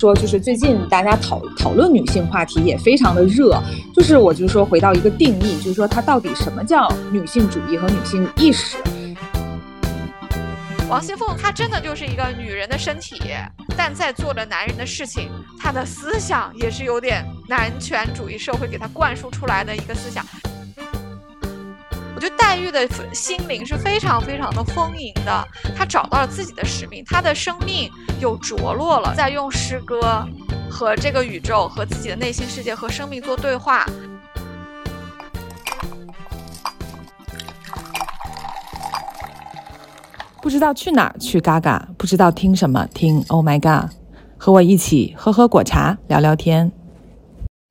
[0.00, 3.62] 说，就是最近大家讨讨论女性话题也非常的热，
[3.94, 8.78] 就是我就说回到一个定义，就是说它到底什么叫女性主义和女性意识？
[10.88, 13.20] 王熙凤她真的就是一个女人的身体，
[13.76, 15.28] 但在做着男人的事情，
[15.58, 20.24] 她的思想也是有点男权主义社会给她灌输出来的一个思想。
[22.20, 30.22] 我觉得黛玉的心灵是非常非常的丰盈的，她找到了自己的使命，她的生命有着落了，在用诗歌
[30.70, 33.86] 和这个宇宙、和自己的内心世界、和生命做对话。
[40.42, 43.90] 不知道去哪儿去嘎嘎，不知道听什么听 Oh my God，
[44.36, 46.70] 和我一起喝喝果茶，聊聊天。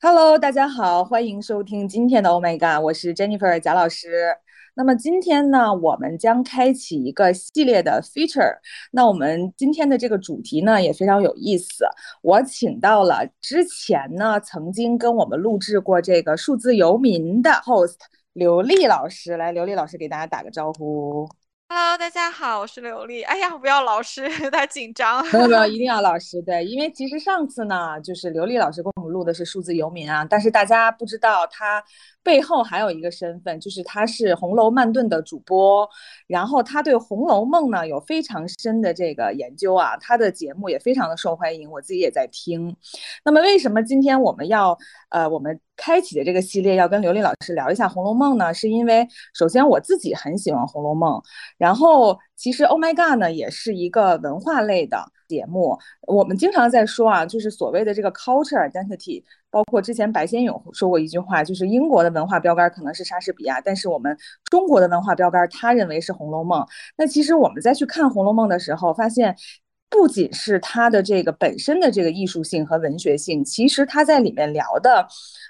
[0.02, 4.34] Hello，大家好，欢迎收听今天的 Oh My God，我是 Jennifer 贾老师。
[4.73, 8.59] 那么今天呢，我们将开启一个系列的 feature。
[8.91, 11.84] 那我们今天的这个主题呢也非常有意思，
[12.22, 17.97] 我请到了之前呢曾经跟我们录制过这个数字游民的 host
[18.31, 21.27] 刘丽老师，来，刘丽老师给大家打个招呼。
[21.72, 23.22] Hello，大家好，我是刘丽。
[23.22, 25.23] 哎呀，不要老师，有点紧张。
[25.31, 26.42] 没有没有，一定要老 师。
[26.42, 31.84] 对，因为其实上次呢，就是刘丽老师给我们录的是数字游民啊，但是大家不知道他。
[32.22, 35.89] 背后还有一个身份，就是他是红楼慢炖的主播，
[36.28, 42.76] 然后他对《红楼梦》呢有非常深的这个研究啊，他的节目也非常的受欢迎，我自己也在听。
[43.23, 44.78] 那么为什么今天我们要
[45.09, 48.53] 呃我们开启的这个系列要跟刘丽老师聊一下《红楼梦》呢？
[48.53, 51.13] 是因为首先我自己很喜欢《红楼梦》，
[51.58, 55.03] 然后其实 Oh My God 呢也是一个文化类的。
[55.30, 55.77] 节目，
[56.08, 64.17] 我们经常在说啊，就是所谓的这个 culture identity，包括之前白先勇说过一句话，就是英国的文化标杆可能是莎士比亚，但是我们
[64.49, 66.59] 中国的文化标杆，他认为是《红楼梦》。
[66.97, 69.36] 那其实我们在去看《红楼梦》的时候，发现。
[69.90, 75.06] 不仅是它的这个本身的这个艺术性和文学性，其实它在里面聊的，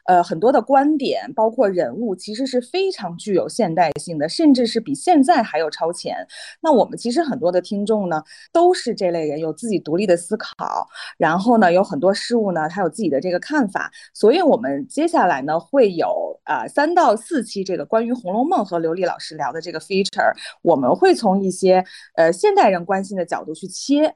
[0.06, 6.16] 呃，很多的观点，包括人物，其实是非常具有现代性的，甚至是比现在还要超前。
[6.62, 13.92] 那我们其实很多的听众呢，都是这类人，有自己独立的思考，然后呢，有很多事物呢，他有自己的这个看法。
[14.14, 21.84] 所以，我们接下来呢，会有啊三到四期这个关于《红楼梦》和刘丽老师聊的这个 feature，我们会从一些
[22.16, 24.16] 呃现代人关心的角度去切。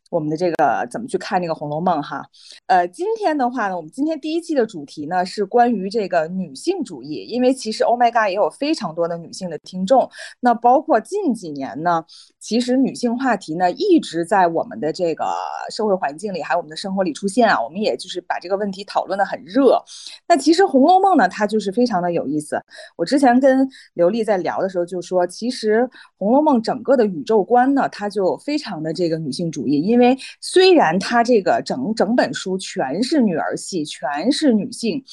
[0.11, 2.21] 我们的这个怎么去看这个《红楼梦》哈？
[2.67, 10.09] 呃，今天的话呢，我们今天第一期的主题呢是关于这个女性主义，因为其实 Oh My God 也有非常多的女性的听众。
[10.41, 12.03] 那包括近几年呢，
[12.39, 15.25] 其实女性话题呢一直在我们的这个
[15.69, 17.63] 社会环境里，还有我们的生活里出现啊。
[17.63, 19.81] 我们也就是把这个问题讨论的很热。
[20.27, 22.61] 那其实《红楼梦》呢，它就是非常的有意思。
[22.97, 25.79] 我之前跟刘丽在聊的时候就说，其实
[26.17, 35.03] 《红楼梦》整个的宇宙观呢，它就非常的这个女性主义，因为因为虽然他这个整整本书全是女儿戏，全是女性，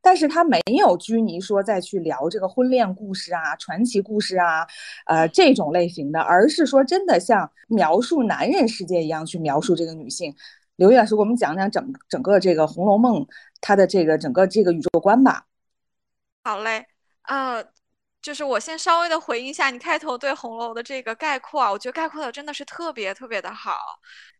[0.00, 4.66] 但是他没有拘泥说再去聊这个婚恋故事啊、传奇故事啊，
[5.04, 10.34] 呃这种类型的，而是说真的像描述男人世界一样去描述这个女性。
[10.76, 13.22] 刘老师，给我们讲讲整整个这个《红楼梦》
[13.60, 15.44] 它的这个整个这个宇宙观吧。
[16.42, 16.86] 好嘞，
[17.24, 17.62] 呃。
[18.20, 23.78] 就是我先稍微的回应一下你开头对红楼的这个概括啊，我觉得概括的真的是特别特别的好。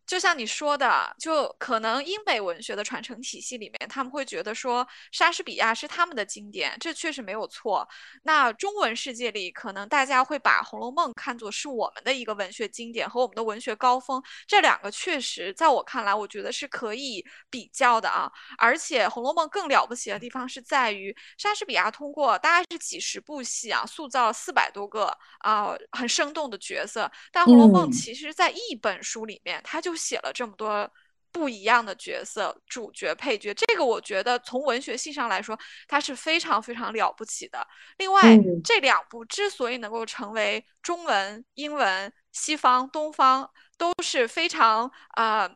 [0.08, 7.86] 就像你说的，就可能英美文学的传承体系里面，他们会觉得说莎士比亚是他们的经典，这确实没有错。
[8.22, 18.32] 那中文世界里，可能大家会把《红楼梦》看作是我们的一个文学经典和我们的文学高峰，这两个确实在我看来，我觉得是可以比较的啊。
[18.56, 27.10] 而且《红楼梦》更了不起的地方是在于，莎士比亚通过大概是几十部戏啊，塑造了四百多个啊很生动的角色。
[27.30, 30.90] 但《红楼梦》其实在一本书里面，它就写了这么多
[31.30, 37.66] 不一样的角色，主角、配角，这个我觉得从文学性上来说，它是非常非常了不起的。
[37.98, 38.22] 另外，
[38.64, 45.50] 这两部之所以能够成为中文、英文、西方、东方都是非常啊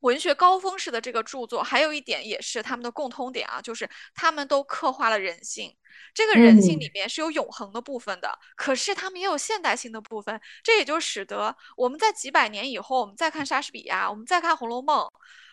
[0.00, 5.74] 文学高峰式的这个著作，还有一点也是他们的共通点啊，就是他们都刻画了人性。
[6.12, 15.06] 这个人性里面是有永恒的部分的，可是他们也有现代性的部分，这也就使得我们在几百年以后，我们再看莎士比亚，我们再看《红楼梦》，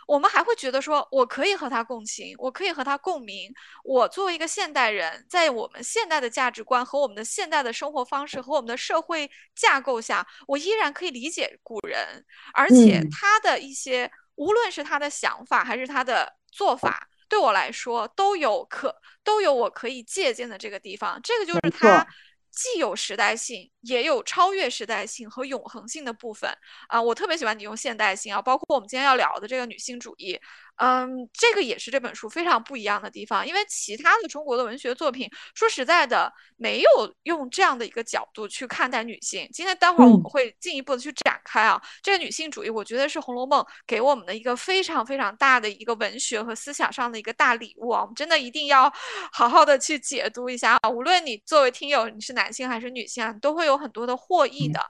[0.05, 3.53] 我们还会觉得说，我可以和他共情，我可以和他共鸣。
[3.85, 17.07] 我作为一个现代人，在我们现代的价值观和我们的现代的生活方式和我们的社会架构下，我依然可以理解古人，而且他的一些，无论是他的想法还是他的做法。
[17.29, 22.05] 对我来说，都有可都有我可以借鉴的这个地方，这个就是他
[22.51, 26.55] 既有时代性，也有超越时代性和永恒性的部分
[26.89, 27.01] 啊。
[27.01, 30.39] 我特别喜欢你用现代性啊，包括我们今天要聊的这个女性主义。
[30.77, 39.47] 嗯，这个也是这本书非常不一样的地方，因为其他的中国的文学作品，说实在的，没有用这样的一个角度去看待女性。
[39.53, 48.91] 今天待会儿我们会进一步的去展开啊，这个女性主义，我觉得是《红楼梦》给我们的一个非常非常大的一个文学和思想上的一个大礼物啊，我们真的一定要
[49.31, 54.81] 好好的去解读一下啊，无论你作为听友你是男性还是女性啊，你都会有很多的获益的。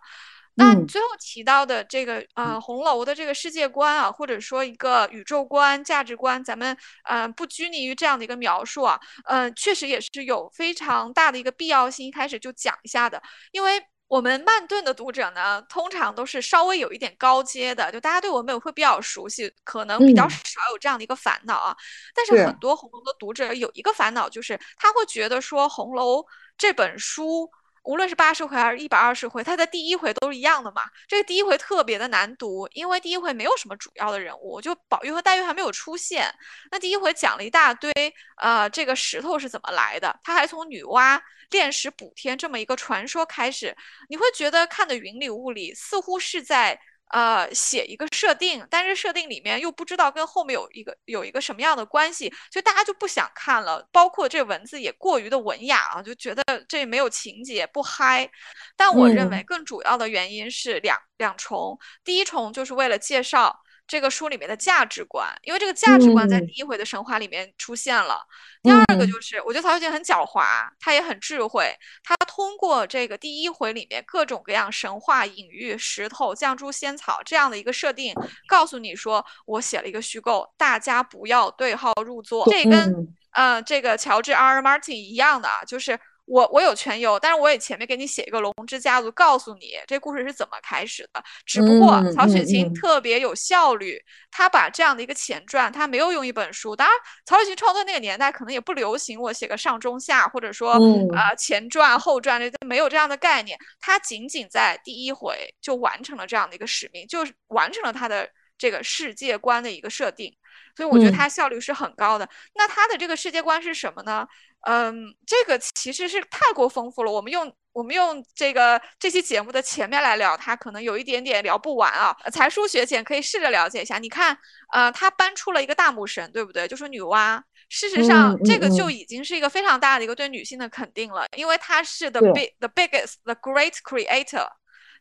[0.55, 13.19] 那最后提到的这个呃红楼的这个世界观啊，或者说一个宇宙观、价值观，咱们呃不拘泥于这样的一个描述啊，嗯，确实也是有非常大的一个必要性，一开始就讲一下的。
[13.51, 20.38] 因为我们曼顿的读者呢，通常都是稍微有一点高阶的，就大家对我们会比较熟悉，可能比较少
[20.71, 21.75] 有这样的一个烦恼啊。
[22.13, 26.23] 但是很多红楼的读者有一个烦恼，就是他会觉得说红楼
[26.59, 27.49] 这本书。
[27.83, 30.83] 无论是八十回还是一百二十回，它的第一回都是一样的嘛。
[31.07, 36.33] 这个第一回特别的难读，因为第一回没有什么主要的人物，就宝玉和黛玉还没有出现。
[36.71, 37.91] 那第一回讲了一大堆，
[38.38, 40.19] 呃，这个石头是怎么来的？
[40.24, 41.19] 他还从女娲
[41.51, 43.75] 炼石补天这么一个传说开始，
[44.09, 46.80] 你会觉得看的云里雾里，似乎是在。
[47.13, 53.88] 呃，写一个设定，但是设定里面又不知道跟后面有一个有一个什么样的关系，所以大家就不想看了。
[53.92, 58.27] 包括这文字也过于的文雅啊，就觉得这没有情节，不嗨。
[58.75, 63.62] 但我认为更主要的原因是两两重，第一重就是为了介绍。
[63.94, 68.25] 这个书里面的价值观，因为这个价值观在第一回的神话里面出现了。
[68.63, 71.72] 第二个就是，我觉得曹雪芹很狡猾，他也很智慧。
[72.04, 78.16] 他通过这个第一回里面各种各样神话隐喻、石头、绛珠、仙草这样的一个设定，
[78.48, 82.50] 告诉你说，我写了一个虚构，大家不要对号入座。
[82.50, 84.60] 这跟呃这个乔治 R.
[84.63, 86.00] Martin 一样的，就是。
[86.25, 91.21] 我我有全有，但是我也前面给你写一个龙之家族，告诉你这故事是怎么开始的。
[91.45, 96.75] 只不过曹雪芹特别有效率，他把这样的一个前传，他没有用一本书。
[96.75, 100.73] 当然，曹雪芹创作那个年代可能也不流行我写个上中下，或者说
[101.13, 103.57] 啊前传后传，这没有这样的概念。
[103.79, 108.29] 他仅仅在第一回就完成了这样的一个使命，就是完成了他的
[108.63, 110.33] 这个世界观的一个设定。
[110.75, 112.27] 所以我觉得它效率是很高的。
[112.56, 114.25] 那它的这个世界观是什么呢？
[114.62, 117.12] 嗯，这个其实是太过丰富了。
[117.12, 122.15] 我们用我们用这个这期节目的前面来聊，它可能有一点点聊不完啊。
[122.31, 124.00] 才疏学浅可以试着了解一下。
[124.00, 124.38] 你看，
[124.71, 126.68] 呃，他搬出了一个大母神，对不对？
[126.68, 127.42] 就是女娲。
[127.69, 134.48] 事实上，这个就已经是一个非常大的一个对女性的肯定了，因为她是 the big the biggest the great creator，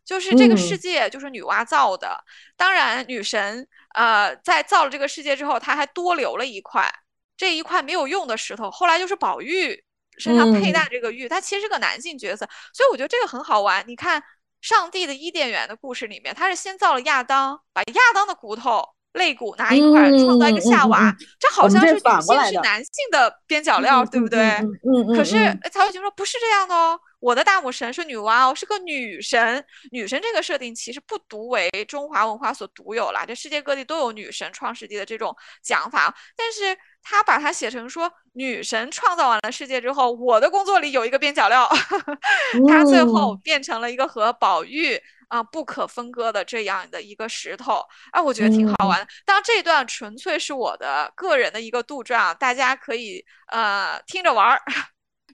[0.05, 2.23] 就是这个世界就是女娲造的。
[2.57, 6.93] 当然，女神呃在造了这个世界之后，她还多留了一块。
[7.35, 9.83] 这一块没有用的石头，后来就是宝玉
[10.19, 13.83] 身上佩戴这个玉，它其实是个男性角色，所以我觉得这个很好玩。
[13.89, 14.23] 你看
[14.61, 18.85] 上帝的伊甸园的故事里面，他是先造了亚当，把亚当的骨头
[19.15, 24.41] 肋骨拿一块创造一个夏娃，这好像是女性是男性的边角料，对不对？
[24.41, 25.37] 嗯可是
[25.73, 27.01] 曹雪芹说不是这样的哦。
[27.23, 29.65] 我的大母神是女娲哦，是个女神。
[29.93, 36.13] 女神这个设定其实不独为中华文化所独有啦，这世界各地都有女神创世纪的这种讲法。
[36.37, 41.71] 但是他把它写成说，女神创造完了世界之后，我的工作里有一个边角料，
[42.69, 47.85] 他最后变成了一个和宝玉啊不可分割的这样的一个石头。
[48.11, 49.07] 啊，我觉得挺好玩的。
[49.25, 54.61] 当然，这段纯粹是我的个人的一个杜撰啊，大家可以呃听着玩儿。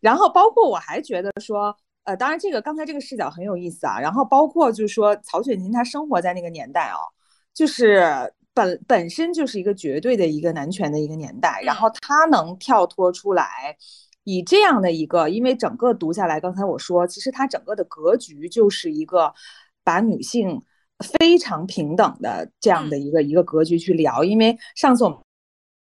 [0.00, 3.98] 然后包括我还觉得说，呃，当然这个刚才这个视角很有意思啊。
[4.00, 6.98] 然后包括就是说，曹雪芹他生活在那个年代哦，
[7.54, 11.60] 就是本本身就是一个绝对的一个男权的一个年代。
[11.64, 13.76] 然后他能跳脱出来，
[14.24, 19.32] 以这样的一个，因为整个读下来，刚才我说，其实他整个的格局就是一个
[19.84, 20.62] 把女性
[21.18, 24.24] 非常平等的这样的一个一个格局去聊。
[24.24, 25.18] 因为上次我们。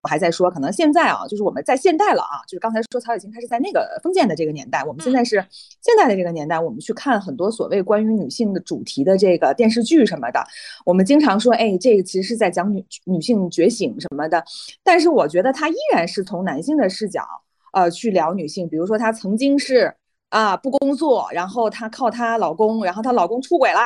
[0.02, 5.46] 我还在说，可能现在啊，就是我们在现代了啊，就是刚才说曹雪芹他是在那个封建的这个年代，我们现在是
[5.82, 10.42] 现代的这个年代，我们去看很多所谓关于女性的主题的这个电视剧什么的，
[10.86, 14.44] 我们经常说，哎，这个其实是在讲女女性觉醒什么的，
[14.84, 17.26] 但是我觉得他依然是从男性的视角，
[17.74, 19.94] 呃，去聊女性，比如说他曾经是。
[20.30, 23.80] 啊，不工作，然后她靠她老公，然后她老公出轨了，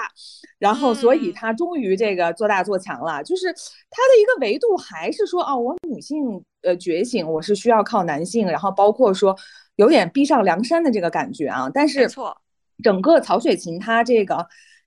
[0.59, 3.23] 然后所以她终于这个做大做强了。
[3.23, 9.35] 就是她的一个维度还是说，哦，我女性呃觉醒，我是需要靠男性，然后包括说
[9.77, 11.69] 有点逼上梁山的这个感觉啊。
[11.73, 12.35] 但是，错，
[12.83, 14.45] 整个曹雪芹他这个，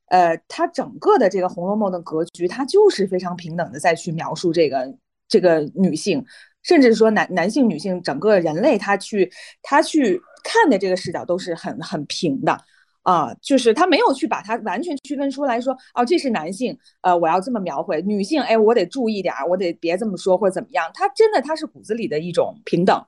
[0.08, 4.94] 呃，他整个的这个《红楼梦》的格局，他就是非常平等的再去描述这个
[5.26, 6.22] 这个女性。
[6.66, 9.30] 甚至说男男性、女性，整个人类他去
[9.62, 12.58] 他去看的这个视角都是很很平的。
[13.02, 20.90] 啊，就是他没有去把它完全区分出来说，哦，这是男性，呃，我要这么描绘女性，哎，我得注意点儿，我得别这么说或者怎么样。
[20.92, 23.00] 他真的他是骨子里的一种平等，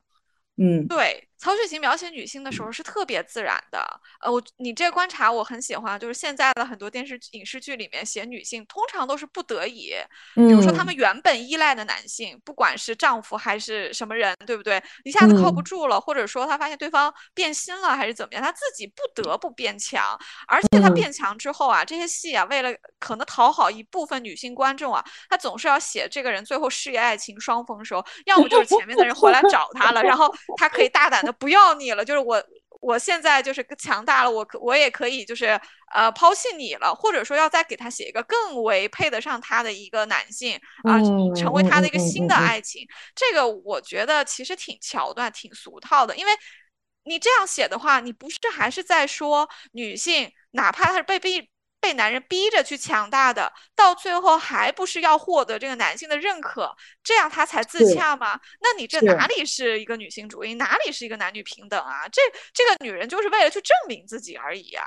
[0.56, 1.27] 嗯，对。
[1.38, 3.80] 曹雪芹描写女性的时候是特别自然的，
[4.21, 9.95] 呃，我你这个观察我很喜欢，就是现在的很多电视影视剧里面写女性，通常都是不得已，
[10.35, 14.83] 比如说他们原本依赖的男性，不管是丈夫还是什么人，对不对？
[15.04, 20.18] 一下子靠不住了，或者说他发现对方变心了，还是怎么样，他自己不得不变强，
[20.49, 31.32] 而且他变强之后啊，这些戏啊，为了可能讨好一部分女性观众啊，他总是要写这个人最后事业爱情双丰收，要么就是前面的人回来找他了，然后他可以大胆的。
[31.35, 32.42] 不要你了，就是我，
[32.80, 35.61] 我现在就是强大了，我可我也可以就是
[35.94, 40.99] 呃抛弃你了，或者说要再给他写一个更为配得上他的一个男性啊，
[41.37, 42.87] 成为他的一个新的爱情。
[43.14, 46.32] 这个我觉得其实挺桥段、挺俗套的，因为
[47.04, 51.50] 你这样写的话，你不是还是在说女性，哪怕她是被逼。
[51.80, 56.70] 被男人逼着去强大的，到最后还不是要获得这个男性的认可，
[57.04, 58.38] 这样他才自洽吗？
[58.61, 62.08] 那你这哪里是一个女性主义，哪里是一个男女平等啊？
[62.08, 62.20] 这
[62.52, 64.85] 这个女人就是为了去证明自己而已啊。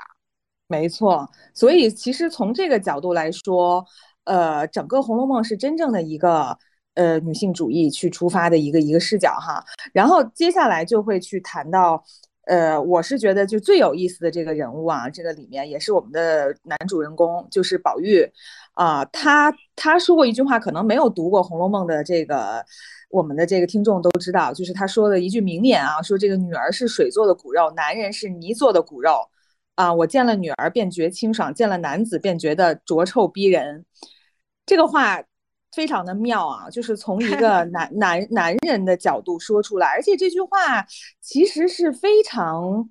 [0.68, 3.84] 没错，所以其实从这个角度来说，
[4.24, 6.56] 呃，整个《红楼梦》是真正的一个
[6.94, 9.64] 呃女性主义去出发的一个一个视角哈。
[9.92, 12.04] 然后接下来就会去谈到。
[12.46, 18.28] 呃，我是觉得就最有意思的这个人物啊，这个里面也是我们的男主人公，就是宝玉
[18.74, 19.04] 啊。
[19.06, 22.64] 他他说过一句话，可能没有读过《红楼梦》的这个
[23.10, 29.28] 我们的这个听众都知道，就是他说的一句名言啊，说这个女儿是水做的骨肉，男人是泥做的骨肉
[29.76, 29.92] 啊。
[29.94, 33.84] 我见了女儿便觉清爽，见了男子便觉得浊臭逼人。
[34.66, 35.22] 这个话。
[35.74, 40.86] 非常的妙啊，就是从一个 男男男人的角度说出来，而且这句话
[41.20, 42.88] 其实是非常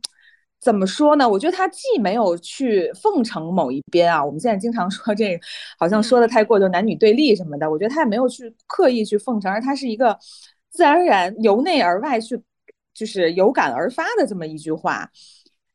[0.59, 1.27] 怎么说呢？
[1.27, 5.43] 我觉得他既没有去奉承某一边啊，我们现在经常说这个
[5.79, 10.17] 好像说的太过，就男女对立什么的，我觉得他也没有去刻意去奉承，而他是一个
[10.69, 12.39] 自然而然由内而外去，
[12.93, 15.09] 就是有感而发的这么一句话。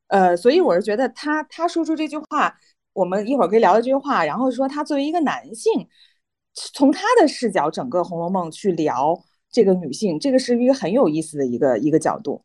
[0.08, 2.56] 呃，所以我是觉得他他说出这句话，
[2.92, 5.88] 我们一会儿可以聊到这句话，然后说他作为一个男性。
[6.72, 9.16] 从他的视角，整个《红楼梦》去聊
[9.50, 12.42] 这个女性，这个是一个很有意思的一个一个角度。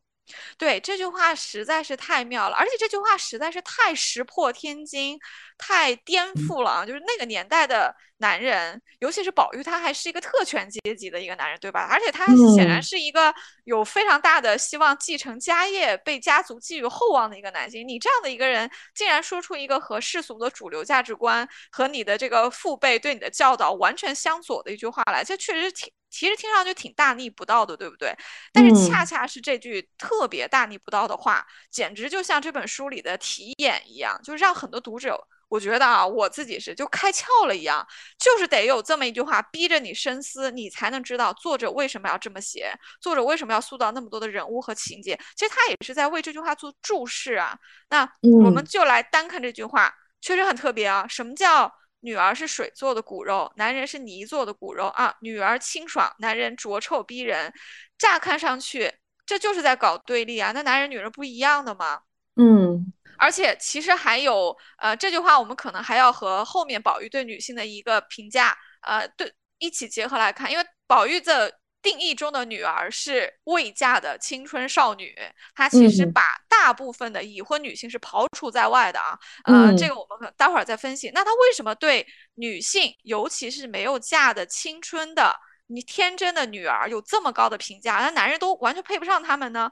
[0.58, 5.20] 对这句话实在是太妙了，而且这句话实在是太石破天惊、
[5.58, 6.86] 太颠覆了啊。
[6.86, 11.88] 就是那个年代的男人，尤其是宝玉，他还是一个特权阶级的一个男人，对吧？
[11.92, 12.26] 而且他
[12.56, 13.34] 显然是一个
[13.66, 17.86] 有非常大的希望继承家业、被家族寄予厚望的一个男性。
[17.86, 25.92] 你这样的一个人，竟然说出一个和世俗的主流价值观和你的这个父辈对你的教导完全相左的一句话来，这确实挺。
[26.12, 28.14] 其实听上去挺大逆不道的，对不对？
[28.54, 37.86] 但是恰恰是这句特别大逆不道的话，简直就像这本书里的题眼一样，就是让很多读者，我觉得啊，我自己是就开窍了一样，
[38.20, 45.18] 就是得有这么一句话逼着你深思，你才能知道作者为什么要这么写，作者为什么要塑造那么多的人物和情节。
[45.36, 47.58] 其实他也是在为这句话做注释啊。
[47.90, 51.08] 那我们就来单看这句话，确实很特别啊。
[51.08, 51.74] 什么叫？
[52.02, 55.16] 女儿是水做的骨肉，男人是泥做的骨肉啊！
[55.22, 57.54] 女儿清爽，男人浊臭逼人。
[57.98, 58.94] 乍看上去，
[59.26, 60.52] 这就是在搞对立啊！
[60.52, 62.02] 那男人女人不一样的吗？
[62.36, 71.61] 嗯，而且其实还有，呃，这句话我们可能还要和后面宝玉对女性的一个评价，呃，对一起结合来看，因为宝玉的。
[71.82, 75.16] 定义中的女儿是未嫁的青春少女，
[75.56, 79.18] 她其实把大部分的已婚女性是刨除在外的啊。
[79.46, 81.10] 呃，这个我们待会儿再分析。
[81.14, 85.36] 那她为什么对女性，尤其是没有嫁的青春的？
[85.72, 89.70] 你天真的女儿有这么高的评价，那男人都完全配不上他们呢？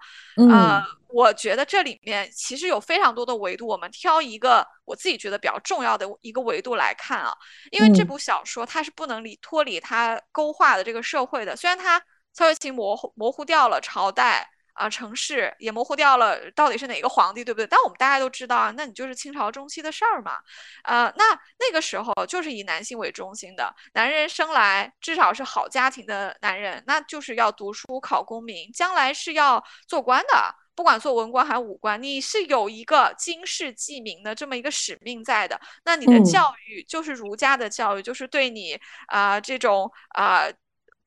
[0.50, 7.34] 呃，我觉得这里面其实有非常多的维度，我们挑一个我自己觉得比较重要的一个维度来看啊，
[7.72, 12.02] 因为这部小说它是不能离脱离它勾画的这个社会的，虽然它
[12.34, 14.50] 曹雪芹模糊模糊掉了朝代。
[14.80, 17.68] 啊，城市也模糊掉了，到底是哪个皇帝，对不对？
[17.68, 20.38] 但我们大家都知道啊，那你就是清朝中期的事儿嘛。
[20.86, 35.60] 呃，那那个时候就是以男性为中心的，男人生来至少是好家庭的男人，那就是要读书考功名，将来是要做官的，不管做文官还是武官，你是有一个经世济民的这么一个使命在的。
[35.84, 40.46] 那你的教育就是儒家的教育，就是对你啊这种啊。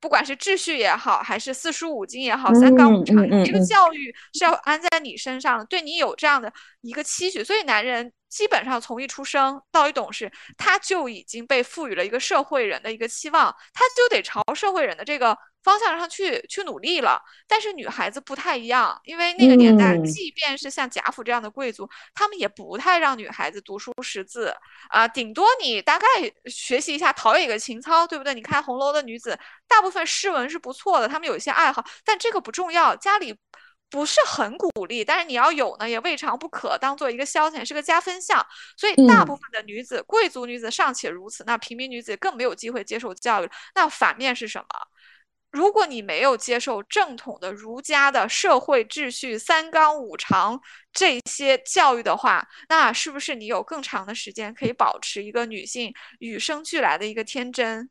[0.02, 7.44] 不管是秩序也好，还是四书五经也好，三纲五常，这个教育是要安在你身上的，对你有这样的一个期许。
[7.44, 17.22] 所以男人基本上从一出生到一懂事，他就已经被赋予了一个社会人的一个期望，他就得朝社会人的这个方向上去去努力了。
[17.46, 24.56] 但是女孩子不太一样，因为那个年代，即便是像贾府这样的贵族，他们也不太让女孩子读书识字
[24.88, 26.06] 啊，顶多你大概
[26.46, 28.32] 学习一下，陶冶一个情操，对不对？
[28.32, 33.36] 你看红楼的女子，大部分诗文是不错的，她们有一些爱好，但这个不重要，家里。
[33.92, 38.44] 不是很鼓励，但是你要有呢，也未尝不可，当做一个消遣，是个加分项。
[38.76, 43.50] 所以大部分的女子，贵族女子尚且如此，那平民女子更没有机会接受教育。
[43.74, 44.66] 那反面是什么？
[45.50, 50.58] 如果你没有接受正统的儒家的社会秩序、三纲五常
[50.94, 57.90] 这些教育的话，那是不是你有更长的时间可以保持一个女性与生俱来的一个天真？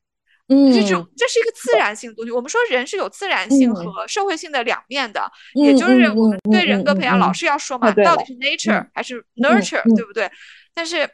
[0.74, 2.32] 这种这是一个自然性的东西。
[2.32, 10.30] 我们说人是有自然性和社会性的两面的，也就是我们对人格培养老是要说嘛，到底是 nature 还是 nurture，对不对？
[10.74, 11.10] 但是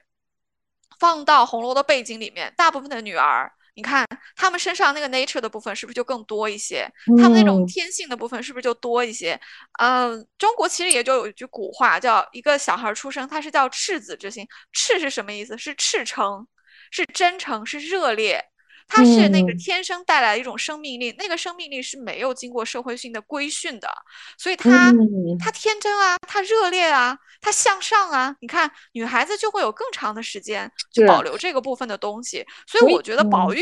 [1.00, 6.90] 放到红楼的背景里面，大部分的女儿，你看她们身上那个 nature 的部分是不是就更多一些？
[7.22, 9.40] 她们那种天性的部分是不是就多一些？
[9.80, 14.48] 嗯，中国其实也就有一句古话，叫一个小孩出生，他是叫赤子之心。
[14.74, 15.58] 赤是什么意思？
[15.58, 16.48] 是赤诚，
[16.92, 18.44] 是真诚，是热烈。
[18.88, 23.90] 它是那个天生带来的一种生命力，那个生命力是没有经过社会性的规训的，
[24.38, 24.94] 所以它
[25.38, 28.36] 它天真啊，它热烈啊，它向上啊。
[28.40, 32.46] 你看，女孩子就会有更长的时间去保留这个部分的东西。
[32.66, 33.62] 所以我觉得宝玉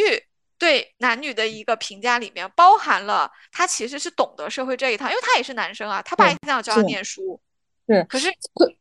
[0.58, 7.39] 对男女的一个评价里面包含了他其实是懂得社会这一套，因为他也是男生啊，他爸一定要教他念书。
[7.88, 8.29] 对，可是，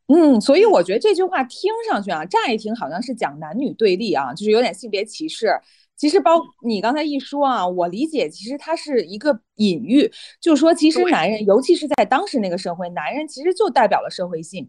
[0.09, 5.59] 嗯，所以我觉得这句话听上去啊，乍一听好像是讲男女对立啊，就是有点性别歧视。
[5.97, 10.11] 其实包你刚才一说啊，我理解其实它是一个隐喻，
[10.41, 14.69] 就是说其实男人，尤其是在当时那个社会，男人其实就代表了社会性，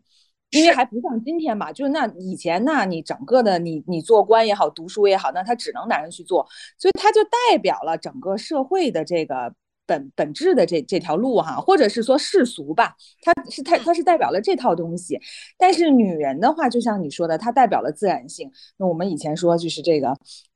[0.51, 9.51] 因为还不像今天吧，就是那以前那你整个的你你做官也好，读书也好，那他只能男人去做，所以他就代表了整个社会的这个
[9.87, 15.19] 本本质的这这条路哈，或者是说世俗吧，它是它它是代表了这套东西，
[15.57, 18.51] 但是女人的话，就像你说的，它代表了自然性。
[18.77, 20.15] 那我们以前说就是这个。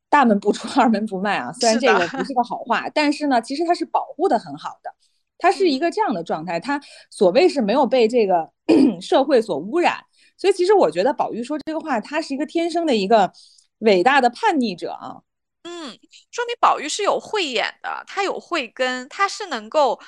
[0.09, 1.53] 大门不出， 二门不迈啊！
[1.53, 4.91] 虽然这个不是个好话，但是呢，其实它是保护的很好的，
[5.37, 6.59] 它是一个这样的状态。
[6.59, 6.81] 它
[7.11, 8.49] 所谓是没有被这个
[8.99, 10.03] 社会所污染，
[10.35, 13.31] 所以其实我觉得宝玉说这个话，他是一个天生的一个
[13.79, 15.17] 伟大的叛逆者啊。
[15.63, 15.97] 嗯，
[16.31, 19.99] 说明宝玉是有慧眼的，他有慧根，他是能够，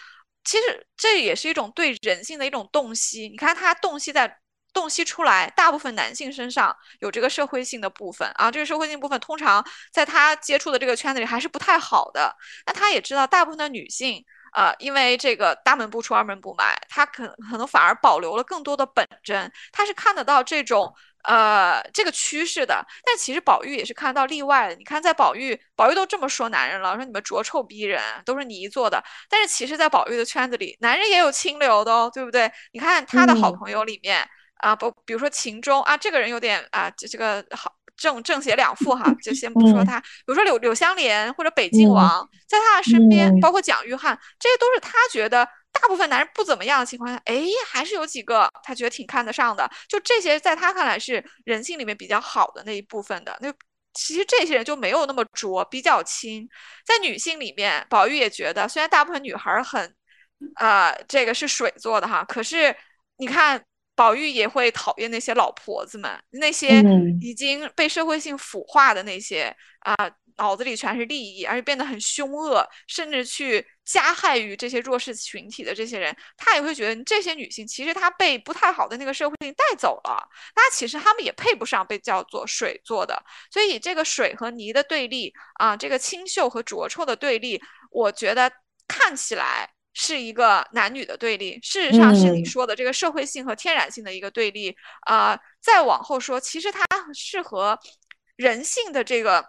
[0.44, 3.30] 其实这也是一种对人性的一种洞悉。
[3.30, 4.41] 你看他洞悉在。
[4.74, 12.36] 洞悉出来，大部分男性身上有这个社会性的部分啊，这个社会性部分通常在他接触的这个圈子里还是不太好的。
[12.66, 22.86] 那他也知道，大部分的女性，呃，因为这个大门不出二门不迈，他可可能反而保留了更多的本真，他是看得到这种呃这个趋势的。
[23.06, 24.76] 但其实宝玉也是看得到例外的。
[24.76, 29.04] 你看，在宝玉，宝玉都这么说男人了，说你们浊臭逼人，都是泥做的。
[29.30, 32.50] 但是其实，在宝玉的圈子里，男人也有清流的哦，对不对？
[32.72, 34.26] 你看他的好朋友里面。
[34.62, 40.00] 啊不，比如说秦钟啊，这个人有点啊，这这个好正正邪两副哈，就先不说他。
[40.00, 49.70] 比如说柳柳湘莲或者北静王，在他的身边，包括蒋玉菡，这些都是他觉得大部分男人不怎么样的情况下，哎，还是有几个他觉得挺看得上的。
[49.88, 53.38] 就这些，在他看来是人性里面比较好的那一部分的。
[53.42, 53.54] 那
[53.94, 56.48] 其实这些人就没有那么浊，比较亲。
[56.86, 59.94] 在女性里面，宝玉也觉得，虽然大部分女孩很，
[60.56, 62.76] 呃，这个是水做的哈，可是
[63.18, 63.64] 你看。
[64.02, 66.82] 宝玉也会讨厌那些老婆子们，那些
[67.22, 69.96] 已经被社会性腐化的那些啊，
[70.38, 83.24] 脑子里全是利益，而且变得很凶恶，甚至去加害于这些弱势群体的这些人，他也会觉得这些女性其实她被不太好的那个社会性带走了，那其实她们也配不上被叫做水做的。
[83.52, 87.62] 所以这个水和泥的对立啊，这个清秀和浊臭的对立，
[87.92, 88.52] 我觉得
[88.88, 89.70] 看起来。
[89.94, 94.76] 是一个男女的对立，事实上是你说的这个社会性和天然性的一个对立。
[95.02, 97.78] 啊，再往后说，其实它是和
[98.36, 99.46] 人性的这个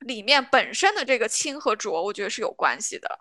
[0.00, 3.20] 里面本身的这个清和浊，我觉得是有关系的。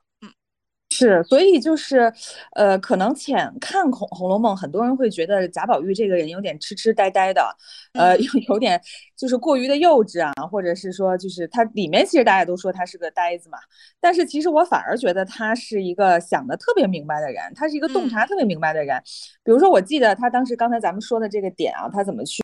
[0.98, 2.12] 是，所以就是，
[2.56, 7.56] 呃，可能浅看《红红楼梦》，很多人会觉得贾宝玉这个人有点痴痴呆呆的，
[7.94, 8.82] 呃，有 有点
[9.16, 13.60] 就是过于的幼稚啊，或者是说，就是他里面其实大家都说他是个呆子嘛，
[14.00, 19.00] 但是其实我反而觉得他是一个想的特别明白的人，他是一个洞察特别明白的人。
[19.44, 22.42] 比如说，我记得他当时刚才咱们说的这个点啊，他怎么去，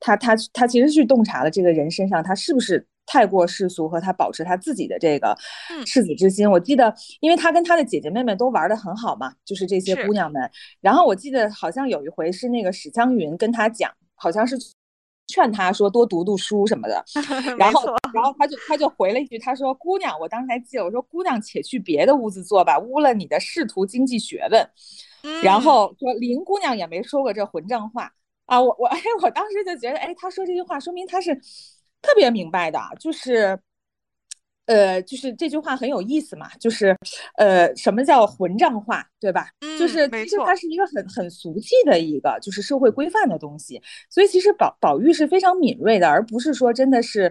[0.00, 2.86] 他他他其实去洞察了这个人身上他是不是。
[3.12, 5.36] 太过世俗和他保持他自己的这个
[5.84, 6.50] 赤子之心。
[6.50, 10.50] 我记得，因为他跟他的姐姐妹妹都玩的很好嘛，就是这些姑娘们。
[10.80, 14.56] 然后我记得好像有一回是那个史湘云跟他讲，好像是
[15.26, 17.04] 劝他说多读读书什么的。
[17.58, 24.66] 然后，然后他就他就回了一句，他说：“姑娘，我当时还记得，我说姑娘且去别的屋子坐吧，污了你的仕途经济学问。”
[25.44, 28.10] 然后说林姑娘也没说过这混账话
[28.46, 28.60] 啊！
[28.60, 31.38] 我我哎，我当时就觉得，哎，他说这句话说明他是
[32.02, 33.58] 特别明白的，就是。
[34.66, 36.96] 呃，就是这句话很有意思嘛，就是
[37.36, 39.48] 呃，什么叫混账话，对吧？
[39.60, 43.82] 嗯，就是其实它是一个很很俗气的一个，就是社会规范的东西。
[44.08, 47.30] 所以其实宝宝玉是非常敏锐的，而不是说真的是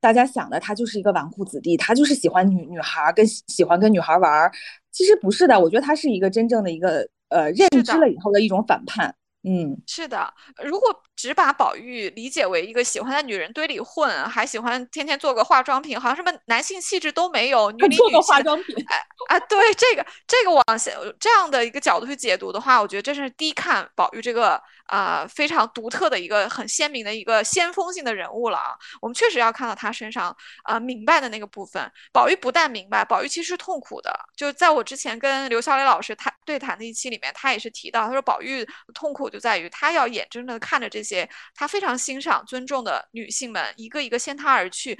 [0.00, 4.50] 大家想的他就是一个纨绔子弟，他就是喜欢女女孩，跟喜欢跟女孩玩。
[4.90, 9.14] 其实不是的，我觉得他是一个真正的一个呃认知了以后的一种反叛。
[9.44, 10.32] 嗯，是的，
[10.64, 20.64] 如果只把宝玉理解为一个喜欢在女人堆里混，还喜欢天天做个化妆品，好像什么男性气质都没有，女里 女化妆品，哎啊，对这个这个往
[21.18, 24.62] 这样的一个角度去解读的话，我觉得这是低看宝玉这个。
[24.92, 28.76] 啊，非常独特的一个很鲜明的一个先锋性的人物了啊！
[29.00, 31.90] 我们确实要看到他身上啊明白的那个部分。
[32.12, 34.14] 宝玉不但明白，宝玉其实痛苦的。
[34.36, 44.98] 就在我之前跟刘晓磊老师他对谈的一期里面，他也是提到，他说宝玉痛苦就在于他要眼睁睁的看着这些他非常欣赏、尊重的女性们一个一个先他而去，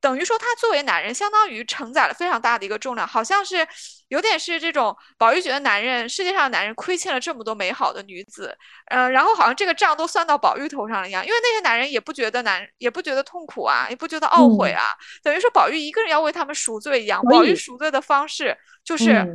[0.00, 3.66] 等于说他作为男人，相当于承载了非常大的一个重量，好像是。
[4.12, 8.54] 有点是这种，宝玉觉得男人世界上的男人亏欠了这么多美好的女子，
[8.90, 14.90] 嗯，然后好像这个账都算到宝玉头上了一样，因为那些男人也不觉得难，也不觉得痛苦啊，也不觉得懊悔啊，
[15.22, 17.22] 等于说宝玉一个人要为他们赎罪一样。
[17.24, 19.26] 宝玉赎罪的方式就是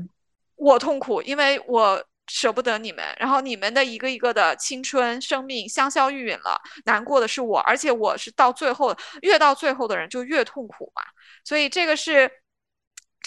[0.55, 11.01] 我痛苦，因为我舍不得你们，然后你们的一个一个的青春生命香消玉殒了，难过的是我，而且我是到最后越到最后的人就越痛苦嘛，
[11.43, 12.29] 所以这个是。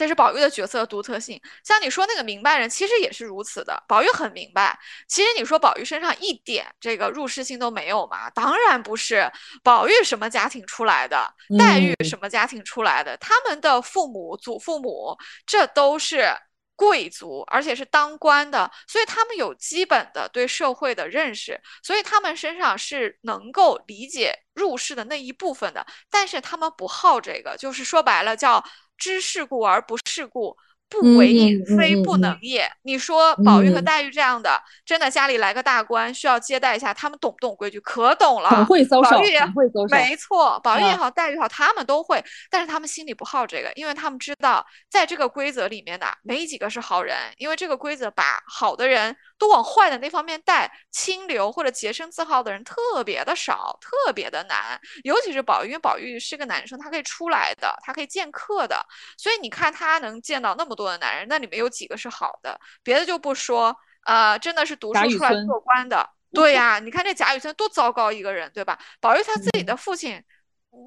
[0.01, 3.85] 这是宝玉的角色独特性，像你说那个明白人，其实也是如此的。
[3.87, 8.31] 宝玉很明白，其实你说宝玉身上一点这个入世性都没有嘛？
[8.31, 9.31] 当然不是。
[9.63, 11.31] 宝玉什么家庭出来的？
[11.59, 13.15] 黛玉什么家庭出来的？
[13.19, 16.35] 他们的父母、祖父母，这都是
[16.75, 25.87] 贵族，而且是当官的，所以他们有基本的对社会的认识，所以他们身上是能够理解入世的那一部分的。
[26.09, 28.65] 但是他们不好这个，就是说白了叫。
[29.01, 30.57] 知世故而不世故。
[30.93, 32.69] 不为也，非不能也。
[32.83, 37.79] 你说宝玉和黛玉这样的，真的家里来个大官，需要接待一下，他们懂不懂规矩？
[37.79, 39.95] 可懂了，很会搜手，很会搜手。
[39.95, 54.79] 没错，宝玉也好，黛玉也好，他们都会，但是他们心里不好这个，因为他们知道，在这个规则里面的没几个是好人，因为这个规则把好的人都往坏的那方面带，清流或者洁身自好的人特别的少，特别的难。
[55.05, 58.85] 尤其是宝玉，因为宝玉是个男生，他可以出来的，他可以见客的，
[59.17, 60.91] 所以你看他能见到那么多。
[60.91, 62.61] 的男人，那里面有几个是好的？
[62.83, 63.73] 别的就不说，
[64.05, 66.05] 呃，真的是读书出来做官的。
[66.33, 68.79] 对呀，你看这贾雨村多糟糕一个人，对吧？
[69.01, 70.21] 宝玉他自己的父亲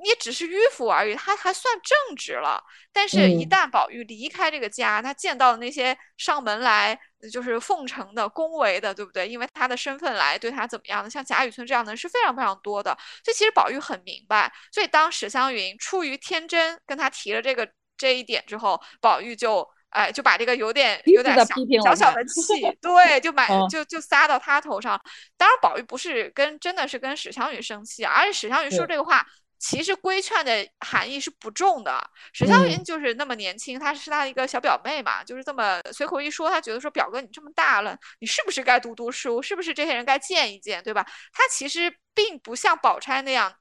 [0.06, 2.64] 也只是迂腐而已，他还算正直了。
[2.92, 6.98] 但是，一旦宝玉离开这个家，他见到的那些上门来
[7.32, 9.28] 就是奉承的、恭维的，对不对？
[9.28, 11.10] 因为他的身份来对他怎么样的？
[11.10, 12.98] 像贾雨村这样的人是非常非常多的。
[13.24, 14.52] 所以，其实宝玉很明白。
[14.72, 19.68] 所以，当史湘云出于天真跟他提了这个这一点之后，宝玉就。
[19.94, 21.36] 哎，就把这个有点有点
[21.84, 25.00] 小小的气，对，就买就就撒到他头上。
[25.38, 29.24] 当然，宝玉不是跟真的是跟史湘云生气，而且史湘云说这个话，
[29.64, 32.06] 其实规劝的含义是不重的。
[32.34, 39.42] 史湘云就是那么年轻，她是她的一个小表妹嘛，就是这么随口一说，她觉得说表哥你这么大了，你是不是该读读书？
[39.42, 41.06] 是不是这些人该见一见，对吧？
[41.32, 43.56] 她其实并不像宝钗那样。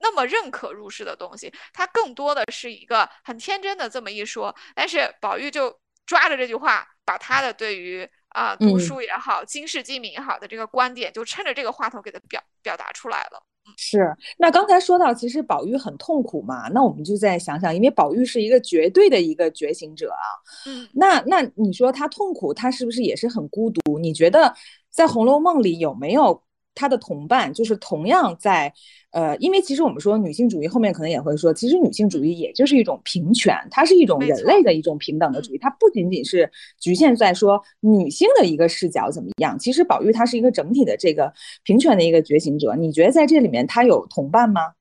[0.00, 13.42] 那么认可入世的东西，他更多的是一个很天真的这么一说，但是宝玉就抓着这句话，把他的对于啊读书也好、经世济民也好的这个观点，就趁着这个话头给他表表达出来了。
[13.76, 20.26] 是，那刚才说到，其实宝玉很痛苦嘛，那我们就再想想，因为宝玉是一个绝对的一个觉醒者啊，
[20.66, 23.98] 嗯，那那你说他痛苦，他是不是也是很孤独？
[23.98, 24.54] 你觉得
[24.90, 26.43] 在《红楼梦》里有没有？
[26.74, 28.72] 他的同伴就是同样在，
[29.10, 39.58] 呃，因为其实我们说女性主义后面可能也会说，其实女性主义也就是一种平权，它是一种人类的一种平等的主义，它不仅仅是局限在说女性的一个视角怎么样。
[39.58, 41.32] 其实宝玉她是一个整体的这个
[41.62, 44.72] 平权的一个觉醒者，你觉得在这里面他有同伴吗？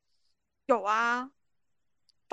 [0.68, 1.30] 有啊。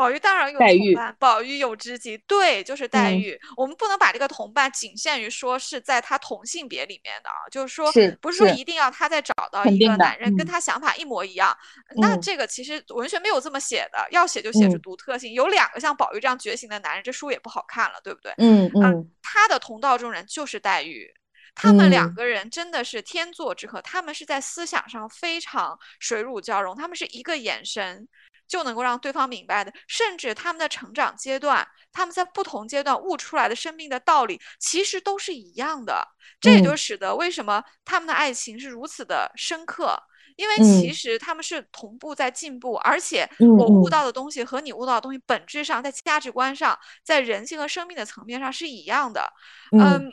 [0.00, 3.38] 宝玉当然有同伴，宝玉有知己，对，就是黛玉。
[3.54, 11.54] 我们不能把这个同伴仅限于说是在他同性别里面的啊，就是说，不是说一定要他再找到一个男人跟他想法一模一样。
[11.96, 15.34] 那这个其实文学没有这么写的，要写就写出独特性。
[15.34, 18.32] 有两个像宝玉这样觉醒的男人，这书也不好看了，对不对？
[18.38, 21.12] 嗯嗯，他的同道中人就是黛玉。
[21.52, 28.08] 他们两嗯个人真的是天作之合，他们是在思想上非常水乳交融，他们是一个眼神
[28.50, 36.04] 就能够让对方明白的，甚至他们的成长阶段，他们在不同阶段悟出来的生命的道理，其实都是一样的。
[36.40, 39.96] 这也就嗯使得为什么他们的爱情是如此的深刻。
[40.36, 49.30] 因为嗯其实他们是同步在进步，而且嗯我悟嗯到的东西和你悟到的东西本质上，在价值观上，在人性和生命的层面上是一样的。
[49.72, 50.12] 嗯嗯，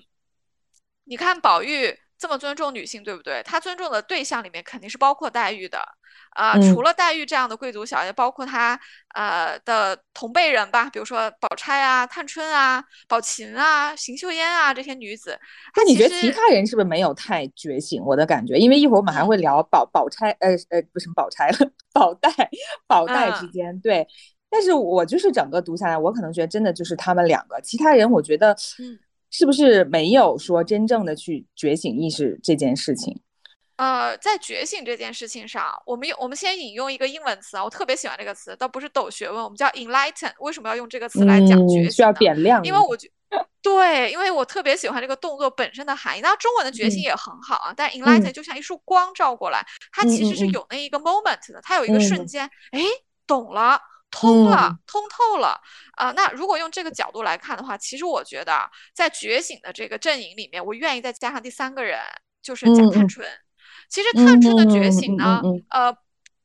[1.06, 3.42] 你看宝玉这么尊重女性，对不对？
[3.44, 5.80] 他尊重的对象里面肯定是包括黛玉的，
[6.32, 8.80] 啊、嗯除了黛玉这样的贵族小姐，包括她
[9.14, 15.40] 呃的同辈人吧，比如说宝钗啊、探春啊、宝琴啊、邢岫烟啊这些女子。
[15.76, 18.04] 那你觉得其他人是不是没有太觉醒？
[18.04, 21.58] 我的感觉，因为一会儿我们还嗯会聊宝宝钗，呃呃，不是宝钗了，
[21.94, 22.30] 宝黛，
[22.88, 24.08] 宝黛之嗯间，对。
[24.50, 28.98] 但是我就是整个读下来，我可能觉得真的就是他们两个，其他人我觉得，嗯，
[29.30, 33.22] 是不是没有说真正的去觉醒意识这件事情？
[33.76, 40.34] 呃，在觉醒这件事情上，我们用我们先引用一个英文词啊，我特别喜欢这个词，倒不是抖学问，我们叫 enlighten。
[40.40, 42.12] 为什么要用这个词来讲觉嗯，需要？
[42.14, 43.08] 点亮因为我觉
[43.62, 46.22] 对，因为我特别喜欢这个动作本身的含义。
[46.22, 52.82] 那中文的觉醒嗯也很好啊，但 enlighten 嗯就像一束光照过来，它嗯其实是有那一个 moment 的，它有一个瞬嗯间，哎，
[53.28, 53.80] 懂了。
[54.12, 54.46] 通。
[54.46, 55.60] 了嗯，通透了。
[55.98, 62.00] 啊、那如果用这个角度来看的话，其实我觉得啊在觉醒的这个阵营里面，我愿意再加上第三个人，
[62.42, 63.28] 就是贾探春。
[63.90, 65.66] 其实探春的觉嗯嗯醒呢，嗯。
[65.70, 65.98] 呃，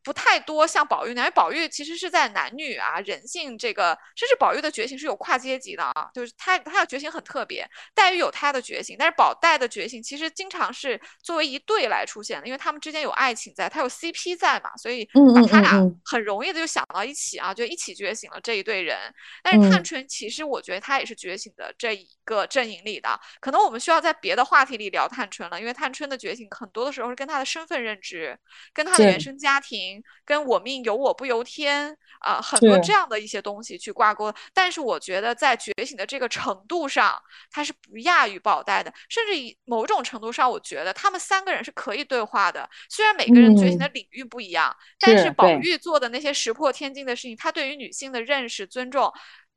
[0.02, 7.68] 不太多像宝玉那样，因为宝玉其实是在男女啊、人性这个，甚至宝玉的觉醒是有跨阶级的啊，就是他他的觉醒很特别。
[7.94, 15.08] 黛玉有她的觉醒，但是宝黛的觉醒其实经常是作为一对来出现的，因为他们之间有爱情在，他有 CP 在嘛，所以
[15.50, 18.98] 他俩很容易的就想到一起啊，就一起觉醒了这一对人。
[19.42, 28.38] 但是探嗯春其实我觉得她也是觉醒的这一个阵营里的，可能我们需要在别的话题里聊探春了，因为探春的觉醒很多的时候是跟她的身份认知、
[28.72, 29.91] 跟她的原生家庭、
[30.24, 34.32] 跟我命由我不由天啊、很多这样的一些东西去挂钩。
[34.54, 42.68] 但是我觉得在觉醒的这个程度上，它是不亚于宝黛的，甚至以某种程度上，我觉得他们三个人是可以对话的。
[42.88, 49.12] 虽然每个人觉醒的嗯领域不一样，但是是宝玉做的那些石破天惊的事情，他对于女性的认识、尊重，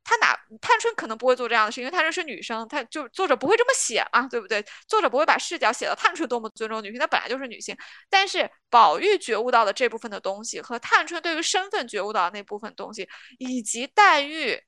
[0.08, 4.64] 他哪探春可能不会做这样的事，因为探春是女生，她就作者不会这么写嘛，对不对？
[4.86, 7.76] 作者不会把视角写到探春多么尊重女性，她本来就是女性。
[8.08, 14.62] 但是宝玉觉悟到的这部分的东西，和探春对于身份觉悟到的那部分东西，以及黛玉。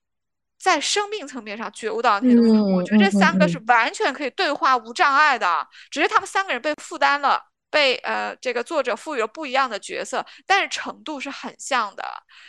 [0.61, 7.41] 在生命层面上觉悟到的那些东西，我觉得这三个是完全可以对话无障碍的，只是他们三个人被负担了，
[7.71, 12.05] 被呃这个作者赋予了不一样的角色，但是程度是很像的，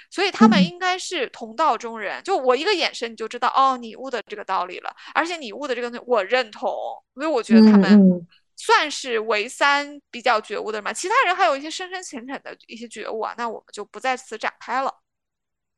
[0.09, 2.23] 所以他们嗯应该是同道中人。
[2.23, 6.69] 就我一个眼神你就知道，哦，你悟的这个道理了，而且你悟的这个东西我认同，
[7.15, 10.91] 所以我觉得他们算是唯三比较觉悟的人吧。
[10.93, 14.93] 其他人还有一些深深浅浅的一些觉悟啊，那我们就不在此展开了。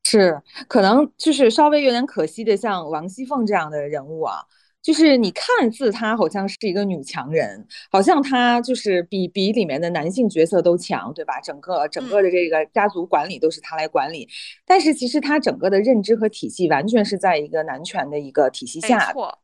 [0.04, 4.44] 是，可能就是稍微有点可惜的，像王熙凤这样的人物啊，
[4.82, 11.39] 就是你看似她好像是一个女强人，好像她就是比比里面的男性角色都强，对吧？
[11.41, 14.28] 整个整个的这个家族管理都是她来管理，
[14.65, 19.13] 但是其实她整个的认知和体系完全是在一个男权的一个体系下的。
[19.13, 19.39] 错，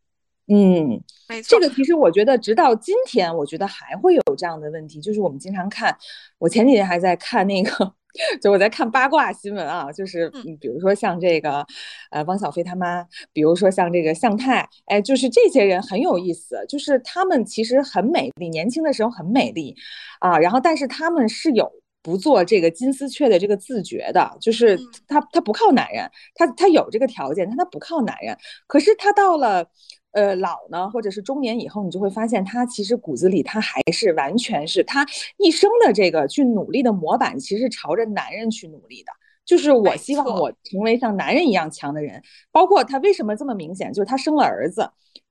[0.47, 5.95] 嗯，没错，这个其实我觉得，直到今天，我觉得还会有这样的问题，就是我们经常看，
[6.39, 7.93] 我前几天还在看那个，
[8.41, 11.65] 就我在看八卦新闻啊，就是嗯嗯，比如说像这个，
[12.11, 19.75] 呃，汪小菲他妈，比如说像这个向太，哎，就是这些人很有意思，就是他们其实很美丽，年轻的时候很美丽，
[20.19, 21.71] 啊，然后但是他们是有。
[22.03, 28.37] 不做这个金丝雀的这个自觉的，就是嗯他他不靠男人，他他有这个条件，但他不靠男人。
[28.65, 29.67] 可是他到了
[30.11, 35.05] 呃老呢，或者是中年以后，你就会发现他其实骨子里他还是完全是他
[35.37, 39.11] 一生的这个去努力的模板，其实朝着男人去努力的。
[39.45, 44.89] 就是我希望我成为像男人一样强的人，包括他为什么这么明显，就是他生了儿子。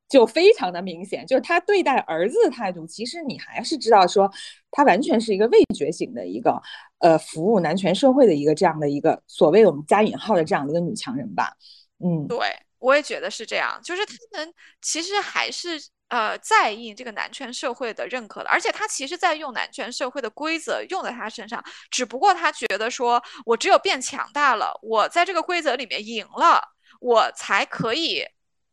[0.09, 4.31] 就非常的明显，就是他对待儿子的态度，其实你还是知道说，
[4.71, 6.63] 他完全是一个未觉醒的一个，
[7.01, 11.53] 呃，服务男权社会的一个这样的一个所谓我们加引号的这样的一个女强人吧，
[11.99, 12.39] 嗯，对，
[12.79, 26.63] 我也觉得是这样，就是他们其实还是呃在意这个男权社会的认可的，而且他其实在用男权社会的规则用在他身上，只不过他觉得说我只有变强大了，我在这个规则里面赢了，
[27.01, 28.25] 我才可以。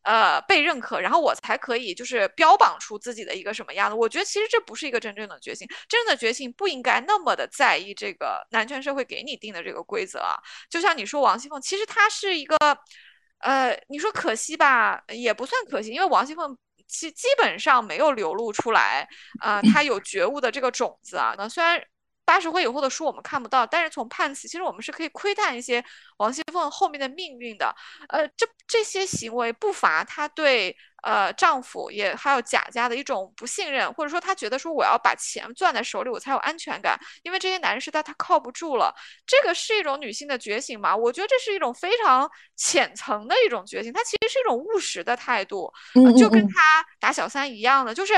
[0.06, 3.96] 呃，被认可，然后我才可以就是标榜出自己的一个什么样的。
[3.96, 10.36] 我觉得其实这不是一个真正的觉醒，真正的觉醒不应该那么的在意这个男权社会给你定的这个规则啊。
[10.70, 12.58] 就像你说王熙凤，其实她是一个，
[13.44, 19.08] 呃，你说可惜吧，也不算可惜，因为王熙凤其基本上没有流露出来，
[19.42, 21.36] 呃，她有觉悟的这个种子啊。
[21.38, 21.84] 那虽然。
[22.26, 25.84] 八十回以后的书我们看不到，但是从判词，其实我们是可以窥探一些
[26.20, 27.76] 王熙凤后面的命运的。
[28.08, 38.94] 呃，这这些行为不乏她对呃丈夫也还有贾家的一种不信任，或者说他觉得说我要把钱攥在手里，我才有安全感，因为这些男人实在她靠不住了。
[39.28, 40.96] 这个是一种女性的觉醒吗？
[40.96, 45.72] 我觉得这是一种非常浅层的一种觉醒，它其实是一种务实的态度，
[46.18, 48.14] 就跟他打小三一样的，就是。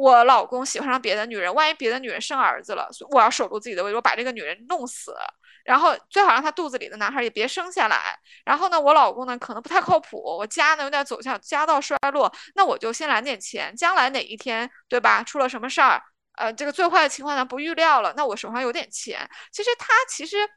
[0.00, 5.14] 我老公喜欢上别的女人，万一别的女人生儿子了，我要守住自己的位置，我把这个女人弄死，
[5.62, 8.18] 然后最好让她肚子里的男孩也别生下来。
[8.42, 16.02] 然后呢，我老公呢可能不太靠谱，我家呢有点走向家道衰落，那我就先揽点钱，将来哪一天对吧，出了什么事儿，
[16.38, 19.28] 呃，这个最坏的情况呢不预料了，那我手上有点钱。
[19.52, 20.48] 其实他其实，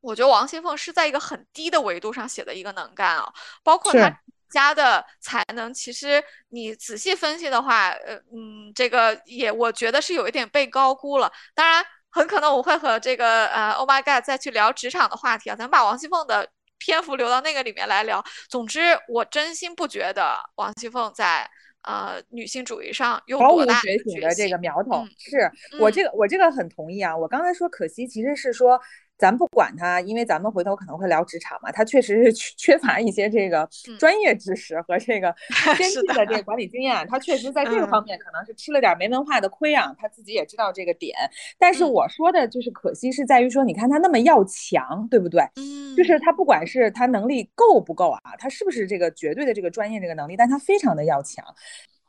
[0.00, 3.30] 我觉得王熙凤是在一个很低的维度上写的一个能干啊，
[3.62, 4.18] 包括他。
[4.50, 11.30] 家的才能，其实你仔细分析的话，呃，嗯，这个也我觉得是有一点被高估了。
[11.54, 15.56] 当然，很可能我会和这个呃，Oh my God，再去聊职场的话题啊。
[15.56, 18.24] 咱们把王熙凤的篇幅留到那个里面来聊。
[18.48, 21.48] 总之，我真心不觉得王熙凤在
[21.82, 25.04] 呃女性主义上有多大觉醒的这个苗头。
[25.18, 27.16] 是我这个我这个很同意啊。
[27.16, 28.80] 我刚才说可惜，其实是说。
[29.18, 33.66] 咱不管他，因为咱们回头可能会聊职场嘛，他确实是缺 缺乏一些这个
[33.98, 35.34] 专业知识和这个
[35.76, 41.16] 先进的这个管理经验，他确实在这个方面可能是吃了点没文化的亏啊，他自己也知道这个点。
[41.58, 45.42] 但是我说的就是可惜是在于说，你看他那么要强，对不对？
[45.56, 51.42] 嗯，就是他不管是他能力够不够啊，他是不是这个绝对的这个专业这个能力，但他非常的要强。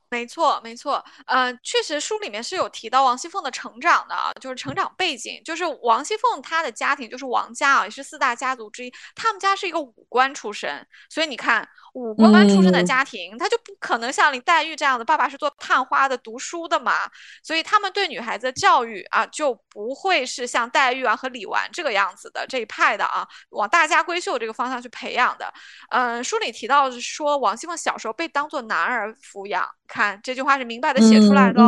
[0.10, 11.68] 没错，没错，呃，确实书里面是有提到王熙凤的成长的啊，就是成长背景，就是王熙凤她的家庭就是王家啊，也是四大家族之一，他们家是一个武官出身，所以你看。
[11.98, 17.10] 武官出身的家庭，他就不可能像林黛玉这样的爸爸是做探花的、读书的嘛，
[17.42, 25.52] 所以他们对女孩子的教育啊，就不会是像黛玉啊和李纨这个样子的这一派的啊，往大家闺秀这个方向去培养的。
[25.90, 31.60] 嗯，书里提到说，王熙凤小时候被当做男儿抚养，看这句话是明白的写出来的，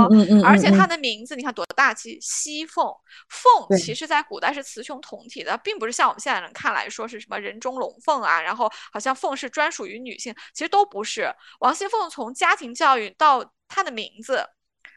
[0.46, 2.86] 而且她的名字你看多大气，熙凤，
[3.30, 10.19] 凤其实在古代是雌雄同体的，并不是像我们现在人看来说是什么人中龙凤啊，然后好像凤是专属于女。
[10.20, 14.46] 其实都不是，王熙凤从家庭教育到她的名字，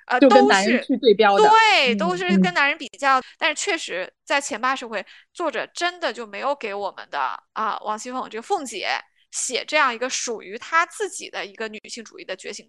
[0.06, 3.22] 呃，都是去对标的，对，都是跟男人比较。
[3.38, 8.88] 但是确实在前八十回，作者真的就没有给我们的啊，王熙凤这个凤姐
[9.30, 12.66] 写这样一个属于她自己的一个女性主义的觉醒，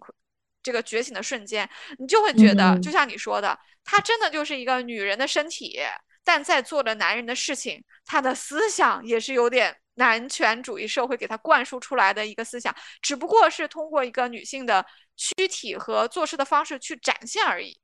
[0.62, 5.80] 这个觉醒的瞬间，你就会觉得，就像你说的，她真的就是一个女人的身体，
[6.22, 9.76] 但在做着男人的事情，她的思想也是有点。
[9.94, 14.84] 男权主义社会给他灌输出来的一个思想，只不过是通过一个女性的
[15.16, 17.76] 躯体和做事的方式去展现而已。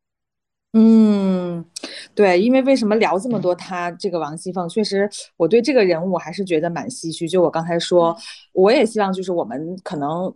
[0.72, 1.64] 嗯，
[2.14, 3.54] 对，因为为什么聊这么多？
[3.54, 7.28] 他这个王熙凤，确实我对这个人物还是觉得蛮唏嘘。
[7.28, 8.16] 就我刚才说，
[8.52, 10.34] 我也希望就是我们可能。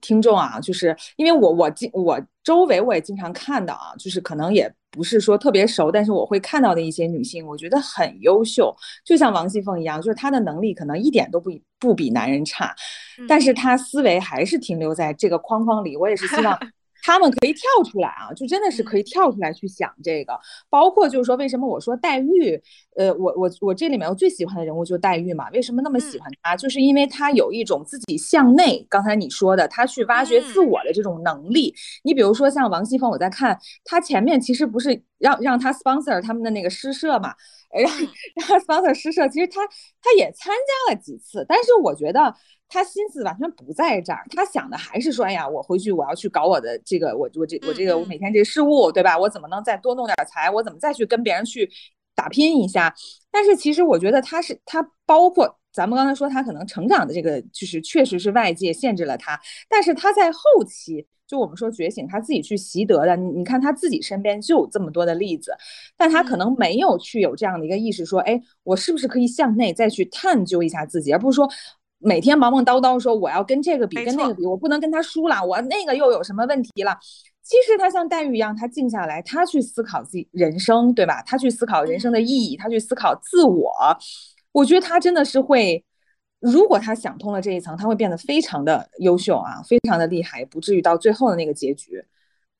[0.00, 12.74] 听众啊，就是因为我我经我周围我也经常看到啊，就是可能也不是说特别熟，但是我会看到的一些女性，我觉得很优秀，就像王熙凤一样，就是她的能力可能一点都不不比男人差，
[13.28, 15.96] 但是她思维还是停留在这个框框里。
[15.96, 16.58] 我也是希望。
[17.02, 20.38] 他们可以跳出来啊，就真的是可以跳出来去想这个，
[20.70, 22.58] 包括就是说，为什么我说黛玉，
[22.96, 26.56] 呃，我我我这里面我最喜欢的人物就是黛玉嘛，为什么那么喜欢她？
[26.56, 31.74] 就是因为她有一种自己向内，刚才你说的，她去挖掘自我的这种能力。
[32.04, 37.34] 你比如说像王熙凤，我在看她前面其实不是让让她 sponsor 他们的那个诗社嘛，
[37.72, 42.32] 让让 sponsor 诗社，其实她她也参加了几次，但是我觉得。
[42.72, 49.18] 他心思完全不在这儿，他想的还是说，哎呀，我回去我要去搞我的这个，我我这我这个我每天这个事务，对吧？
[49.18, 50.50] 我怎么能再多弄点财？
[50.50, 51.70] 我怎么再去跟别人去
[52.14, 52.94] 打拼一下？
[53.30, 65.52] 但是其实我觉得他是他，包括咱们刚才说他可能成长的这个，就是确实是外界限制了他，但是他在后期就我们说觉醒，他自己去习得的，你你看他自己身边就有这么多的例子，
[65.96, 71.46] 但他可能没有去有这样的一个意识，说，哎，我是不是可以向内再去探究一下自己，而不是说。
[72.02, 76.98] 每天忙忙叨叨说我要跟这个比，跟那个比，我不能跟他输了，我那个又有什么问题了？
[77.42, 81.22] 其实他像黛玉一样，他静下来，他去思考自己人生，对吧？
[81.26, 83.72] 他去思考人生的意义，他去思考自我。
[84.52, 85.84] 我觉得他真的是会，
[86.38, 92.04] 如果他想通了这一层，他会变得非常的优秀啊，非常的厉害，不至于到最后的那个结局。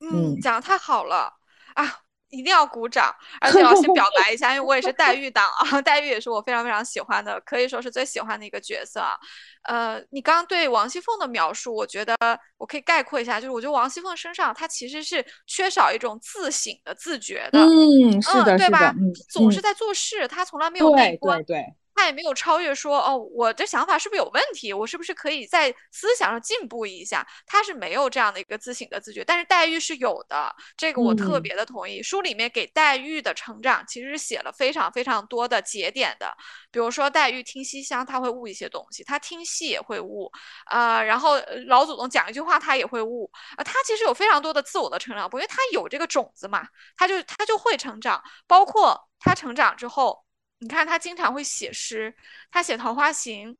[0.01, 1.31] 嗯，讲的太好了
[1.75, 2.02] 啊！
[2.33, 9.15] 一定要鼓掌，而且要先表白一下，因为我也是黛玉党啊，黛玉也是我非常非常喜欢的，可以说是最喜欢的一个角色啊。
[9.63, 12.15] 呃，你刚刚对王熙凤的描述，我觉得
[12.57, 18.93] 我可以概括一下，就是我觉得王熙凤身上她其实是缺少一种自省的、自觉的，嗯，是的，对吧？
[18.97, 21.73] 嗯，总是在做事，她从来没有内观，对对。
[21.95, 24.73] 他也没有超越说哦，我的想法是不是有问题？
[24.73, 27.25] 我是不是可以在思想上进步一下？
[27.45, 32.01] 他是没有这样的一个自省的自觉，但是黛玉是有的，这个我特别的同意。
[32.01, 36.35] 书里面给黛玉的成长其实是写了非常非常多的节点的，
[36.71, 40.31] 比如说黛玉听西厢，他会悟一些东西；他听戏也会悟，
[40.65, 43.29] 啊，然后老祖宗讲一句话，他也会悟。
[43.57, 46.67] 啊，他其实有非常多的自我的成长，因为他有这个种子嘛，
[46.97, 50.23] 他就他就会成长，包括他成长之后。
[50.63, 52.15] 你看，他经常会写诗，
[52.49, 53.51] 他写《桃花行》，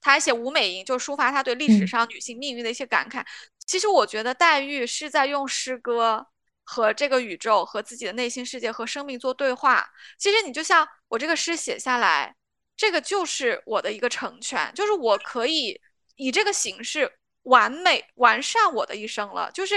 [0.00, 3.24] 他还写《武美吟》，就抒发他对历史上女性命运的一些感慨。
[3.64, 6.26] 其实，我觉得黛玉是在用诗歌
[6.64, 9.88] 和这个宇宙、和自己的内心世界、和生命做对话。
[10.18, 12.34] 其实，你就像我这个诗写下来，
[12.76, 15.80] 这个就是我的一个成全，就是我可以
[16.16, 17.08] 以这个形式
[17.42, 19.76] 完美完善我的一生了，就是。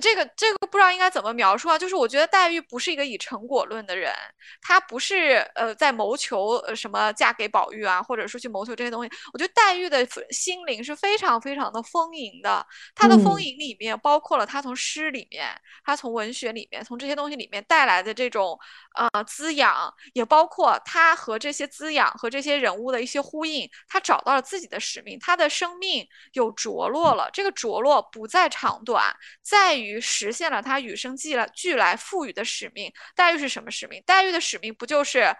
[0.00, 1.78] 这个这个不知道应该怎么描述啊？
[1.78, 4.12] 就是我觉得黛玉不是一个以成果论的人，
[4.60, 9.10] 她不是呃在谋求呃什么嫁给宝玉啊，或者说去谋求这些东西。
[9.32, 15.48] 我觉得黛玉的心灵是非常非常的丰盈的，她的丰盈里面包括了她从诗里面，
[15.84, 18.58] 她从文学里面，从这些东西里面带来的这种
[18.96, 29.83] 呃滋养，也包括她和这些滋养和这些人物的一些呼应，她找到了自己的使命，她的生命有着落了，这个着落不在长短，在于。
[29.84, 32.92] 于实现了他与生俱来俱来赋予的使命。
[33.14, 34.02] 黛玉是什么使命？
[34.06, 35.34] 黛玉的使命不就是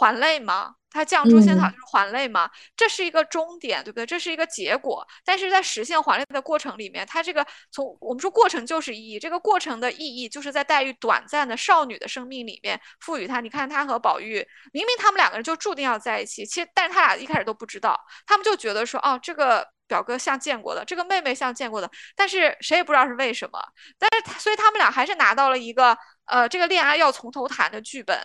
[0.00, 0.74] 还泪吗？
[0.92, 2.50] 他降诛仙草就是还泪吗？
[2.74, 4.06] 这是一个终点，对不对？
[4.06, 5.06] 这是一个结果。
[5.24, 13.40] 但是在实现还泪的过程里面，他这个从我们说过程就是意义，这个过程的意义就是在黛玉短暂的少女的生命里面赋予她。
[13.40, 19.68] 你看，她和宝玉明明他们两个人就注定要在一起，其实但是他俩一开始都不知道，他们就觉得说，哦，这个。
[19.90, 23.60] 表哥像见过的，这个妹妹像见过的，但是谁也不知道是为什么。
[23.98, 28.16] 但是，所以他们俩还是拿到了一个，呃，这个恋爱要从头谈的剧本，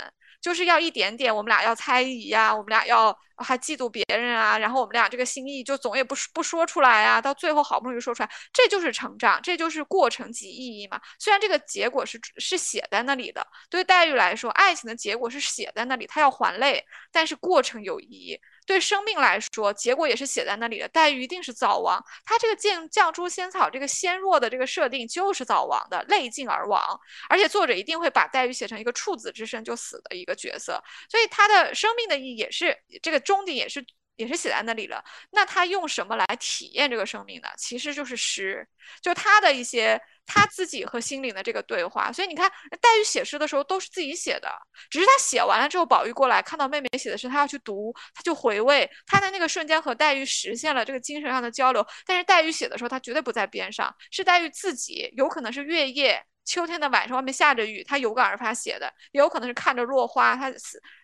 [0.46, 11.02] 就是要一点点，我们俩要猜疑呀，我们俩要还嫉妒别人啊，然后我们俩这个心意就总也不不说出来啊，到最后好不容易说出来，这就是成长，这就是过程及意义嘛。
[11.18, 18.40] 虽然这个结果是是写在那里的，对黛玉来说，爱情的结果是写在那里，她要还泪，但是过程有意义。
[18.66, 20.88] 对生命来说，结果也是写在那里的。
[20.90, 27.00] 黛玉一定是早亡，她这个降降诛仙草这个纤弱的这个设定就是早亡的，泪尽而亡。
[27.30, 33.86] 而且作者一定会把黛玉写成一个处子之身就死的一个角色，所以她的生命的意义也是这个终点也是
[34.16, 35.04] 也是写在那里了。
[35.32, 37.50] 那她用什么来体验这个生命呢？
[37.58, 38.68] 其实就是诗，
[39.02, 40.02] 就他的一些。
[40.26, 42.52] 他自己和心灵的这个对话，所以你看，
[42.82, 44.50] 黛玉写诗的时候都是自己写的，
[44.90, 51.86] 只是他写完了之后，宝玉过来看到妹妹写的诗，他要去读，他就回味，他在那个瞬间和黛玉实现了这个精神上的交流。
[52.06, 60.52] 但是黛玉写的时候，他绝对不在边上，是黛玉自己，有可能是月夜秋天的晚上，外面下着雨，他有感而发写的，也有可能是看着落花，他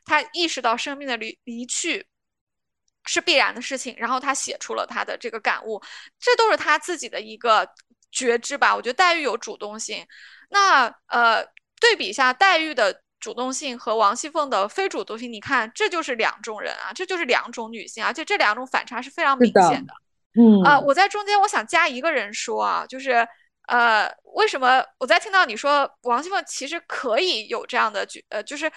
[0.04, 2.06] 他意识到生命的离离去
[3.06, 5.80] 是必然的事情，然后他写出了他的这个感悟，
[6.20, 7.70] 这都是他自己的一个。
[8.12, 10.06] 觉知吧，我觉得黛玉有主动性。
[10.50, 11.44] 那呃，
[11.80, 19.94] 对比一下黛玉的主动性和王熙凤的非主动性，你看，这就是两种人啊，这就是两种女性，而且这两种反差是非常明显的。
[20.36, 23.26] 嗯啊，我在中间我想加一个人说啊，就是
[23.68, 28.70] 呃，为什么我在听到你说王熙凤其实可以有这样的举呃，就是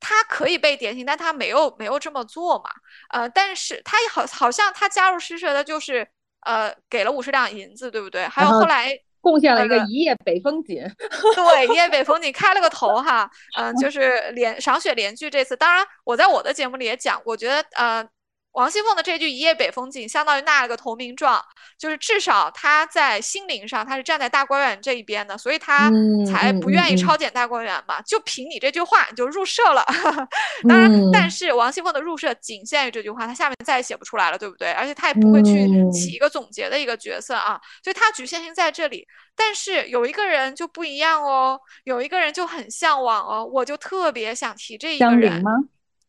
[0.00, 2.70] 她可以被点醒，但她没有没有这么做嘛？
[3.10, 6.08] 呃，但是她好好像她加入诗社的就是。
[6.40, 8.26] 呃，给了五十两银子，对不对？
[8.28, 10.82] 还有后来贡献了一个一夜北风紧，
[11.34, 18.08] 对，一夜北风紧开了个头哈，嗯，就是连赏雪连句这次，当然我在我的节目里也讲过，觉得呃。
[18.52, 21.40] 王熙凤的这句“一夜北风紧”相当于纳了个投名状，
[21.78, 25.88] 就是至少她在心灵上她是站在大观园这一边的，所以她
[26.26, 28.02] 才不愿意抄检大观园嘛。
[28.02, 29.84] 就凭你这句话，你就入社了。
[30.68, 34.72] 当然，但是王熙凤的入社仅限于这句话，她下面再也写不出来了，对不对？
[34.72, 39.06] 而且她也不会去起一个总结的一个角色啊，所以她局限性在这里。
[39.36, 45.44] 但是有一个人就不一样哦，有一个人就很向往哦，我就特别想提这一个人。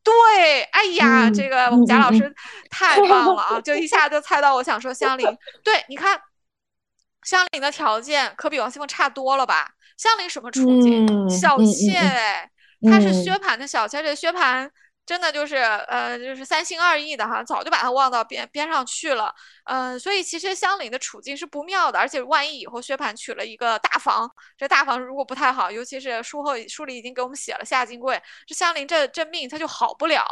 [0.04, 2.34] 对，哎呀，这个我们贾老师
[2.70, 3.62] 太棒了啊！
[3.62, 5.26] 就一 下就猜到我想说香菱。
[5.64, 6.20] 对，你看
[7.24, 9.72] 香菱的条件可比王熙凤差多了吧？
[9.97, 11.30] 香菱什么处境？
[11.30, 12.50] 小妾哎，
[12.84, 14.70] 她是薛蟠的小妾，这薛蟠
[15.10, 19.34] 真的就是呃，就是三心二意的哈，早就把他忘到边边上去了。
[19.64, 30.24] 嗯，所以其实香菱的处境是不妙的，而且万一以后薛蟠娶了一个大房，这大房如果不太好，尤其是书后书里已经给我们写了夏金桂，这香菱这这命他就好不了。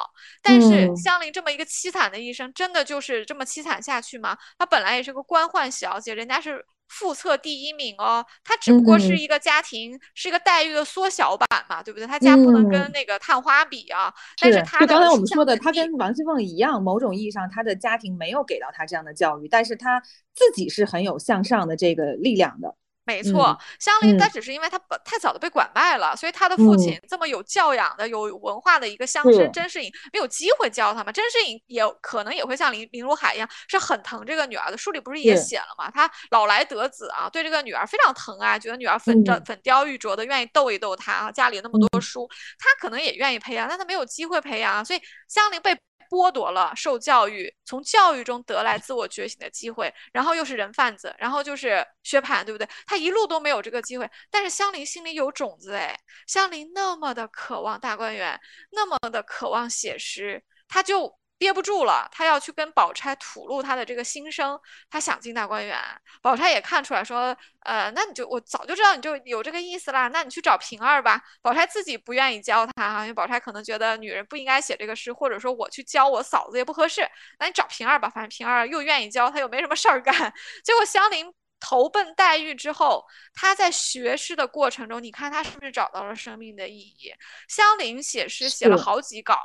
[0.43, 4.37] 但是香菱这么一个凄惨的一生，真的就是这么凄惨下去吗？
[4.59, 6.63] 她本来也是个官宦小姐，人家是。
[6.87, 12.07] 复测第一名哦，他只不过是一个家庭，是一个待遇的缩小版嘛，对不对？
[12.07, 14.13] 他家不能跟那个探花比啊。
[14.41, 20.01] 但是他刚才我们说的，他跟王熙凤一样，某种意义上他的家庭没有给到他这样的教育，但是他
[20.33, 22.75] 自己是很有向上的这个力量的。
[23.07, 31.11] 没错，香菱她只是因为她本太早的被拐卖了，所以她的父亲这么有教养的、有文化的一个乡绅甄士隐没有机会教她嘛。
[31.11, 34.77] 甄士隐也可能也会像林林如海一样，是很疼这个女儿的。
[34.77, 35.89] 书里不是也写了嘛？
[35.89, 41.31] 他老来得子啊，对这个女儿非常疼爱，觉得女儿粉着粉雕玉琢的，愿意逗一逗她啊。
[41.31, 42.29] 家里那么多书，
[42.59, 45.73] 他可能也愿意培养，但他没有机会培养，所以香菱被。
[46.09, 52.67] 剥夺了受教育、从教育中得来自我觉醒的机会，然后又是人贩子，然后就是薛蟠，对不对？
[52.85, 55.97] 他一路都没有这个机会，但是香菱心里有种子，哎，
[56.27, 58.39] 香菱那么的渴望大观园，
[58.71, 61.17] 那么的渴望写诗，他就。
[61.37, 64.59] 憋不住了，他要去跟宝钗吐露他的这个心声，
[64.89, 65.79] 他想进大观园。
[66.21, 71.21] 宝钗也看出来说，呃，那你就我早就知道你就有这个意思啦，那你去找平儿吧。
[71.41, 77.07] 宝钗自己不愿意教他哈，因为宝钗可能觉得女人不应该写这个诗，或者说我去教我嫂子也不合适。
[77.39, 80.13] 那你找平儿吧，反正平儿又愿意教，他又没什么事儿干。
[80.65, 87.13] 结果香菱投奔黛玉之后，她在学诗的过程中，你看她是不是找到了生命的意义？
[87.47, 89.37] 香菱写诗写了好几稿。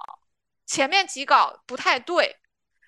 [0.67, 2.37] 前面几稿不太对，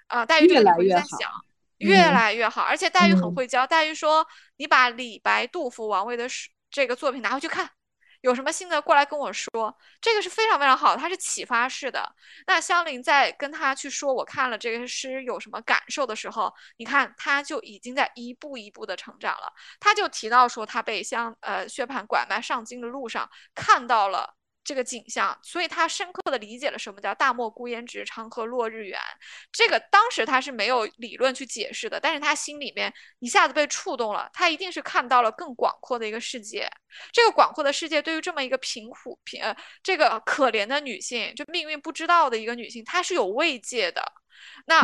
[0.07, 1.31] 啊，黛玉这个你在想，
[1.79, 3.67] 越来越好，而且黛玉很会教。
[3.67, 7.69] 黛玉说：“你把李白、杜甫、王维的诗这个作品拿回去看，
[8.23, 12.15] 有什么心得过来跟我说。”这个是非常非常好，它是启发式的。
[12.47, 19.53] 那香菱在跟他去说我看了这个诗有什么感受的时候，你看他就已经在一步一步的成长了。
[19.81, 24.35] 他就提到说，他被香呃薛蟠拐卖上京的路上看到了。
[24.65, 28.99] 这个景象，所以他深刻的理解了什么叫“大漠孤烟直，长河落日圆”。
[29.53, 34.29] 这个当时他是没有理论去解释的，但是他心里面一下子被触动了。
[34.33, 36.69] 他一定是看到了更广阔的一个世界。
[37.13, 44.03] 这个广阔的世界对于这么一个贫苦、贫呃这个可怜的女性，就命运不知道的一个女性，她是有慰藉的。
[44.67, 44.83] 那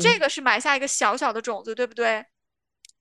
[0.00, 2.24] 这个是埋下一个小小的种子，对不对？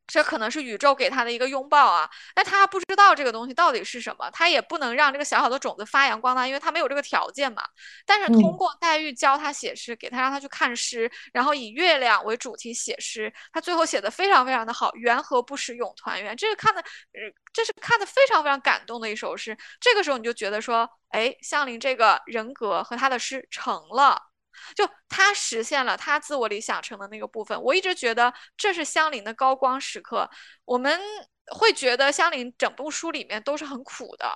[0.10, 7.64] 这可能是宇宙给他的一个拥抱啊，但他不知道这个东西到底是什么，他也不能让这个小小的种子发扬光大，因为他没有这个条件嘛。
[8.06, 17.20] 但是通过黛玉教他写诗，给他让他去看诗，然后以月亮为主题写诗，他最后写的非常非常的好，缘何不识永团圆，这个看的，呃
[17.54, 19.58] 这是看的非常非常感动的一首诗。
[19.80, 24.29] 这个时候你就觉得说，哎，香菱这个人格和他的诗成了。
[24.76, 30.30] 就他实现了他自我理想成的那个部分，我一直觉得这是香菱的高光时刻。
[30.66, 31.00] 我们
[31.48, 34.30] 会觉得香菱整部书里面都是很苦的，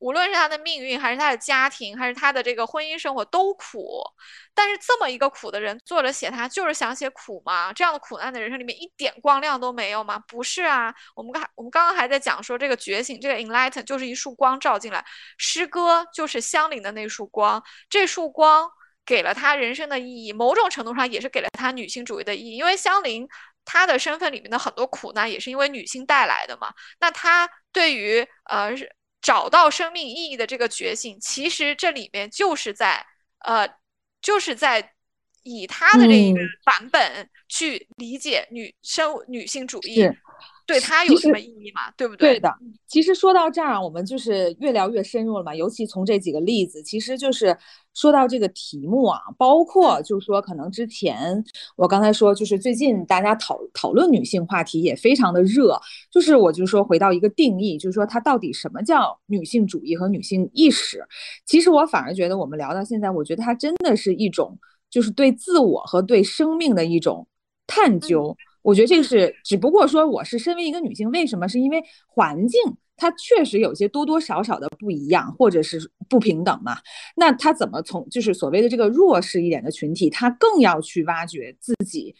[0.00, 4.02] 无论是他的命运，还是他的家庭，还是他的这个婚姻生活都苦。
[4.54, 7.72] 但是这么一个苦的人，作者写他就是想写苦吗？
[7.72, 10.18] 这样的苦难的人生里面一点光亮都没有吗？
[10.28, 15.02] 不是啊，我们刚我们刚刚还在讲说这个觉醒，这个 enlighten 就是一束光照进来，
[15.38, 18.70] 诗歌就是香菱的那束光，这束光。
[19.08, 22.56] 给了他人生的意义，某种程度上也是给了他女性主义的意义。
[22.58, 23.26] 因为香菱
[23.64, 26.70] 她的身份里面的很多苦难也是因为女性带来的嘛。
[27.00, 28.70] 那她对于呃
[29.22, 33.02] 找到生命意义的这个觉醒，其实这里面就是在
[33.46, 33.66] 呃
[34.20, 34.92] 就是在
[35.42, 40.06] 以她的这一个版本去理解女生女性主义。
[40.68, 41.90] 对他有什么意义嘛？
[41.96, 42.34] 对不对？
[42.34, 42.54] 对的。
[42.86, 45.54] 其实说到这儿，我们就是越聊越深入了嘛。
[45.54, 47.56] 尤其从这几个例子，其实就是
[47.98, 51.44] 说到这个题目啊，包括就是说，可能之前
[51.74, 55.76] 我刚才说，就是最近大家讨讨论女性话题也非常的热。
[56.08, 61.04] 就是我就说回到一个定义，就是说它到底什么叫女性主义和女性意识？
[61.44, 64.56] 其实我反而觉得，我们聊到现在，我觉得它真的是一种，
[64.88, 67.26] 就是对自我和对生命的一种
[67.66, 68.36] 探究。
[68.62, 71.48] 我觉得这个是，只不过说我是身为一个女性，为什么？
[71.48, 72.60] 是因为环境
[72.98, 76.76] 它确实有些多多少少的不一样，或者是不平等嘛。
[77.16, 82.14] 那他怎么从就是所谓的这个弱势一点的群体，他更要去挖掘自己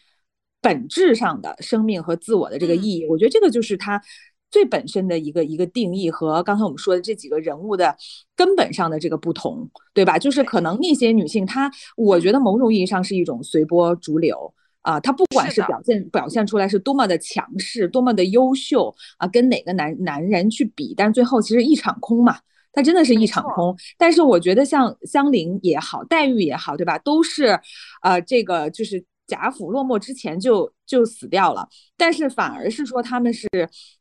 [0.61, 3.05] 本质上的生命和自我的这个意义？
[3.07, 4.01] 我觉得这个就是他
[4.49, 7.95] 最本身的一个一个定义和刚才我们说的这几个人物的
[8.35, 10.17] 根本上的这个不同，对吧？
[10.17, 14.53] 就是可能那些女性，她我觉得某种意义上是一种随波逐流。
[14.81, 22.37] 啊，他不管是表现表现出来是多么的强势，多么的优秀啊，跟哪个男男人去比，但最后其实一场空嘛，
[22.71, 23.75] 他真的是一场空。
[23.97, 26.97] 但是我觉得像香菱也好，黛玉也好，对吧？
[26.99, 27.59] 都是，
[28.01, 31.67] 呃，这个就是贾府落寞之前就就死掉了，
[31.97, 33.47] 但是反而是说他们是，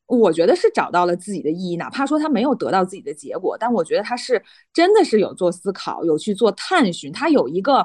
[0.06, 4.40] 我觉得是找到了自己的意义，哪怕说他没有得到自己的结果，但我觉得他是
[4.72, 7.84] 真的是有做思考，有去做探寻，他有一个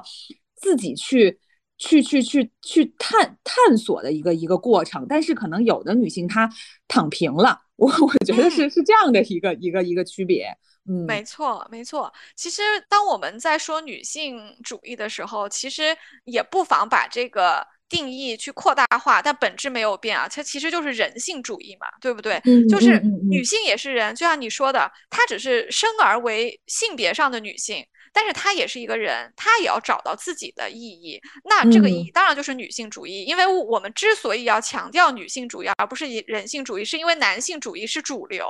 [0.56, 1.40] 自己去。
[1.78, 6.50] 去去去去探探索的一个一个过程，但是可能有的女性她
[6.88, 10.56] 躺平了，我我觉得是是这样的一个一个一个区别。
[10.86, 12.12] 嗯，没错没错。
[12.36, 15.96] 其实当我们在说女性主义的时候，其实
[16.26, 22.42] 也不妨把这个定义去扩大化，但本质没有变啊，它其实就是人性主义嘛，对不对？
[22.70, 23.00] 就是
[23.30, 27.86] 女性也是人，就像你说的，她只是生而为性别上的女性。
[28.14, 31.20] 但是她也是一个人，她也要找到自己的意义。
[31.44, 38.46] 那这个意义当然就是女性主义，因为我们之所以要强调女性主义，而不是以人性主义，是因为男性主义是主流，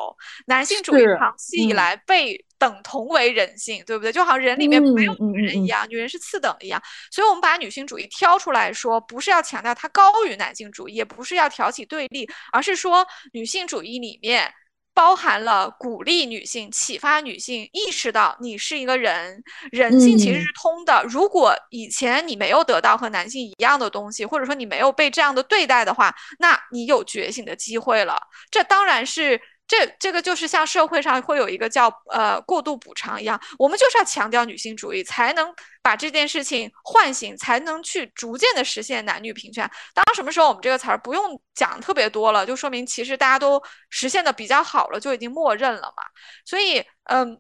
[0.48, 4.12] 男性主义长期以来被等同为人性，对不对？
[4.12, 6.82] 就好像人里面没有女人一样，女人是次等一样。
[7.10, 14.54] 所以，我们把女性主义挑出来说，不是要强调它高于男性主义，也不是要挑起对立，而是说女性主义里面。
[14.94, 21.04] 包含了鼓励女性、启发女性意识到你是一个人，人性其实是通的。
[21.10, 28.16] 如果以前你没有得到和男性一样的东西，或者说你没有被这样的对待的话，那你有觉醒的机会了。
[28.52, 29.40] 这当然是。
[29.68, 39.70] 这这个就是像社会上会有一个叫呃过度补偿一样，我们就是要强调女性主义，才能把这件事情唤醒，才能去逐渐的实现男女平权。
[39.94, 46.04] 当什么时候我们这个词儿不用讲特别多了，就说明其实大家都实现的比较好了，就已经默认了嘛。
[46.46, 47.40] 所以嗯。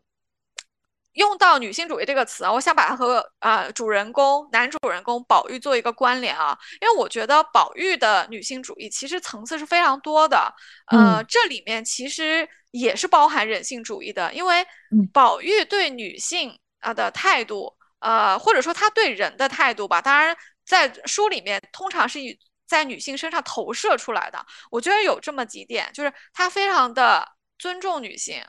[1.13, 10.53] 用到女性主义这个词啊，我想把它和啊主人公男主人公宝玉做一个关联啊，因为我觉得宝玉的女性主义其实层次是非常多的，
[10.91, 14.65] 呃，这里面其实也是包含人性主义的，因为
[15.11, 20.35] 宝玉对女性啊的态度，呃，或者说他对人的态度吧，当然
[20.65, 27.23] 在书里面通常是以在女性身上投射出来的，我觉得有这么几点，就是他非常的
[27.59, 28.43] 尊重女性。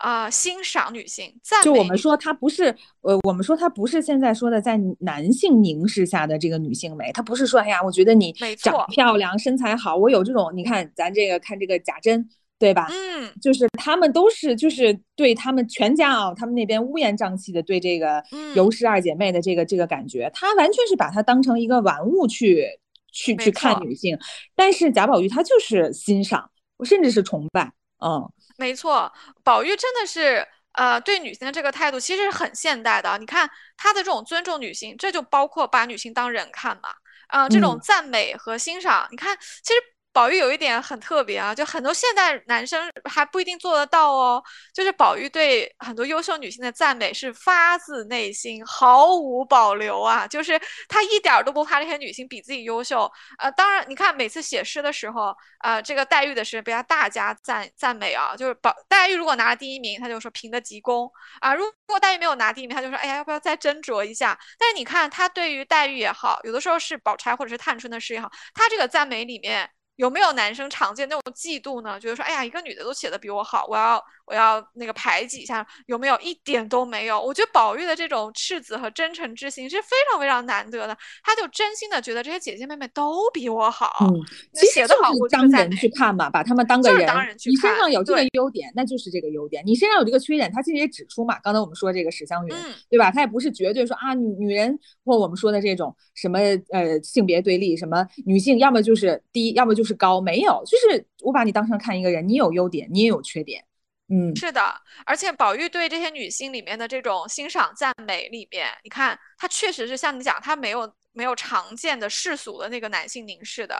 [0.00, 1.30] 啊，欣赏女性，
[1.62, 12.26] 就我们说她不是，呃，我们说她不是现在说的在男性凝视下的这个女性美，她不是说，哎呀，我觉得你长漂亮，身材好，我有这种，你看咱这个看这个贾珍，
[12.58, 12.88] 对吧？
[12.90, 18.22] 嗯，就是他们都是，就是对他们全家啊，他们那边乌烟瘴气的对这个
[18.54, 22.66] 尤氏二姐妹的这个这个感觉，她完全是把她当成一个玩物去
[23.12, 24.18] 去去看女性，
[24.56, 26.50] 但是贾宝玉他就是欣赏，
[26.84, 27.70] 甚至是崇拜，
[28.02, 28.26] 嗯。
[28.60, 29.10] 没错，
[29.42, 33.16] 宝玉真的是，呃，对女性的这个态度其实是很现代的。
[33.16, 33.48] 你看
[33.78, 36.90] 他的这种尊重女性，这就包括把女性当人看嘛，
[37.28, 39.08] 啊，这种赞美和欣赏。
[39.10, 39.34] 你看，
[39.64, 39.80] 其实。
[40.12, 44.42] 宝玉有一点很特别啊，就很多现代男生还不一定做得到哦。
[44.74, 53.10] 就是宝玉对很多优秀女性的赞美是发自内心，毫无保留啊，就是他一点都不怕这些女性比自己优秀。
[53.38, 64.36] 呃，当然，你看每次写诗的时候，呃，这个黛玉的诗被他大加赞赞美啊，就是宝黛玉如果拿了第一名，他就说评的极功啊；如果黛玉没有拿第一名，他就说哎呀，要不要再斟酌一下？
[64.58, 69.70] 但是你看他对于黛玉也好，有的时候是宝钗或者是探春的诗也好，他这个赞美里面。
[70.00, 72.00] 有没有男生常见那种嫉妒呢？
[72.00, 75.66] 觉得说，哎呀，一个女的都写的比我好，我要我要那个排挤一下。
[75.86, 76.18] 有没有？
[76.20, 77.20] 一点都没有。
[77.20, 80.96] 我觉得宝玉的这种赤子和真诚之心是非常非常难得的。
[81.22, 83.90] 他就真心的觉得这些姐姐妹妹都比我好。
[84.00, 84.14] 嗯，
[84.54, 87.10] 其实就是当人去看嘛，把他们当个人。
[87.44, 91.38] 你身上有这个优点，那就是这个优点；你身上有这个缺点，他其实也指出嘛。
[91.40, 92.54] 刚才我们说这个史湘云，
[92.88, 93.10] 对吧？
[93.10, 96.38] 他也不是绝对说啊，女女人或我们说的这种什么
[96.70, 100.62] 呃性别对立，什么女性要么就是低，要么就是高，没有。
[100.66, 103.64] 就是我把你当成看一个人，你有优点，你也有缺点，
[104.10, 104.74] 嗯，是的。
[105.06, 113.78] 而且宝玉对这些女性里面的这种欣赏赞美里面，你看他确实是像你讲，他没有没有常见的世俗的那个男性凝视的。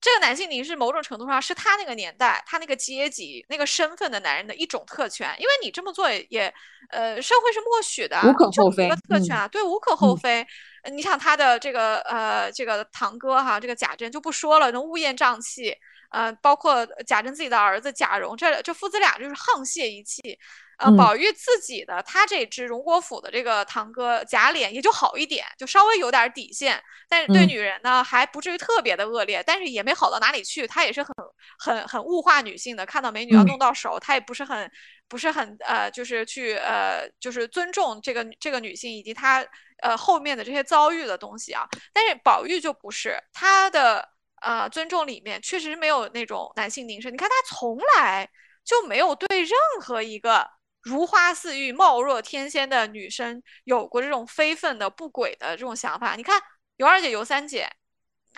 [0.00, 6.54] 这个男性凝视某种程度上是他那个年代、他那个阶级、那个身份的男人的一种特权，因为你这么做也，
[6.90, 8.86] 呃，社会是默许的，无可厚非。
[8.86, 10.46] 一个特权啊，对，无可厚非。
[10.92, 15.76] 你想他的这个呃这个堂哥哈，这个贾珍就不说了，那乌烟瘴气。
[16.10, 20.38] 呃，包括贾珍自己的儿子贾蓉，这这父子俩就是沆瀣一气。
[20.78, 30.68] 呃，宝玉自己的他这支荣国府的这个堂哥贾琏也就好一点，就稍微有点底线，但是对女人呢还不至于特别的恶劣，但是也没好到哪里去。
[30.68, 31.12] 他也是很
[31.58, 34.70] 很很物化女性的，看到美女要弄到手，他也不是很
[35.08, 39.44] 不是很呃，就是去呃，就是尊重这个这个女性以及他
[39.82, 41.66] 呃后面的这些遭遇的东西啊。
[41.92, 44.08] 但是宝玉就不是他的。
[44.42, 47.10] 呃，尊重里面确实没有那种男性凝视。
[47.10, 48.28] 你看他从来
[48.64, 50.48] 就没有对任何一个
[50.82, 56.14] 如花似玉、貌若天仙的女生有过这种非分的、不轨的这种想法。
[56.16, 56.40] 你看
[56.76, 57.68] 尤二姐、尤三姐，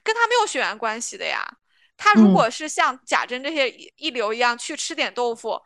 [0.03, 1.47] 跟她没有血缘关系的呀。
[1.97, 5.61] 她如果是像贾珍这些一流一样去吃点豆腐。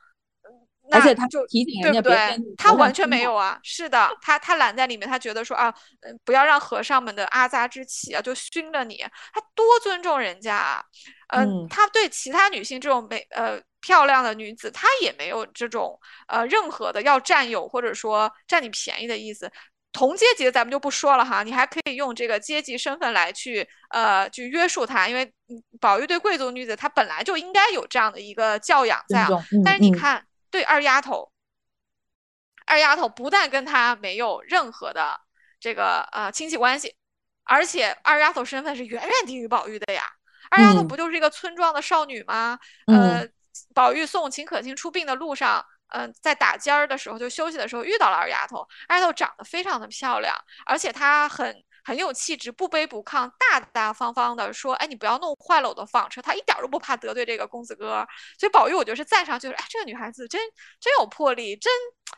[0.91, 2.39] 而且他就提醒对不对？
[2.59, 3.49] 他完全没有啊。
[3.49, 8.99] 啊，是的，他他懒在里面，他觉得说啊，嗯，不要让和尚们的阿扎之气啊，就熏了你。
[9.32, 10.85] 他多尊重人家啊，
[11.28, 19.51] 嗯，他对其他女性这种美呃漂亮的女子，他也没有这种呃任何的要占有或者说占你便宜的意思。
[19.91, 25.32] 同阶级的咱们就不说了哈，你还可以用这个阶级身份来去呃去约束他，因为
[25.80, 29.30] 宝玉对贵族女子，她本来就应该有这样的一个教养在啊。
[29.64, 30.22] 但是你看。
[30.55, 31.32] 对二丫头，
[32.64, 35.20] 二丫头不但跟他没有任何的
[35.59, 36.94] 这个呃亲戚关系，
[37.42, 40.05] 而且二丫头身份是远远低于宝玉的呀。
[40.50, 42.57] 二丫头不就是一个村庄的少女吗？
[42.86, 43.26] 呃，
[43.74, 48.64] 宝玉送秦可卿出殡的路上，嗯，在打尖儿的时候就休息的时候遇到了二丫头。
[48.86, 50.32] 二丫头长得非常的漂亮，
[50.66, 51.52] 而且她很。
[51.85, 58.07] 很有气质，不卑不亢，大大方方的说：“哎，你不要弄坏了我的纺车。”他一点都不怕得罪这个公子哥，
[58.39, 60.41] 所以宝玉我觉得是赞赏，就是哎，这个女孩子真
[60.80, 61.70] 真有魄力，真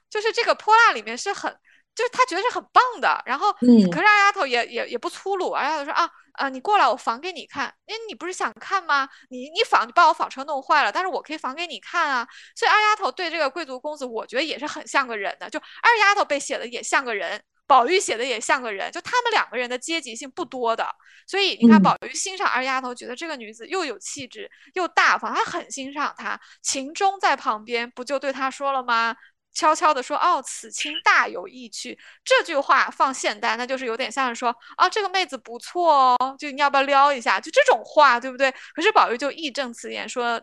[0.08, 1.52] 就是这个泼辣里面是很，
[1.94, 3.20] 就是他觉得是很棒的。
[3.26, 7.66] 然后，嗯，可是二丫头也也也不粗鲁，二丫头说啊啊，你过来，我纺给你看。
[7.86, 9.08] 哎，你不是想看吗？
[9.30, 12.26] 你你纺，你把我纺车弄坏了，但是我可以纺给你看啊。
[12.54, 17.42] 所以二丫头对这个贵族公子，我觉得也是很像个人的，就二丫头被写的也像个人。
[17.66, 20.88] 宝玉写的也像个人，就他们两个人的阶级性不多的，
[21.26, 26.40] 所以你看，宝玉欣赏二丫头，觉得这个女子又有气质又大方，他很欣赏她。
[26.62, 29.16] 秦钟在旁边不就对他说了吗？
[29.52, 38.52] 悄悄的说：“哦，此卿大有意趣。”这句话放现代，那就是有点像是说：“啊，这个妹子不错哦，就你要不要撩一下？”就这种话，对不对？
[38.74, 40.40] 可是宝玉就义正辞严说：“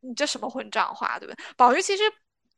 [0.00, 2.04] 你这什么混账话，对不对？”宝玉其实。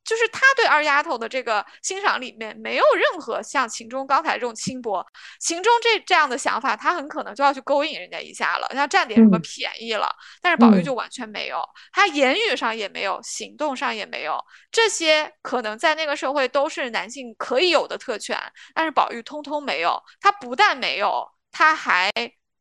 [0.06, 5.04] 就是他对二丫头的这个欣赏里面没有任何像秦钟刚才这种轻薄，
[5.40, 10.08] 秦钟这这样的想法，他很可能就要去勾引人家一下了，要占点什么便宜了。
[10.40, 18.40] 但是宝玉就完全没有，他言语上也没有，行动上也没有，这些可能在那个社会都是男性可以有的特权，
[18.74, 20.00] 但是宝玉通通没有。
[20.20, 22.10] 他不但没有，他还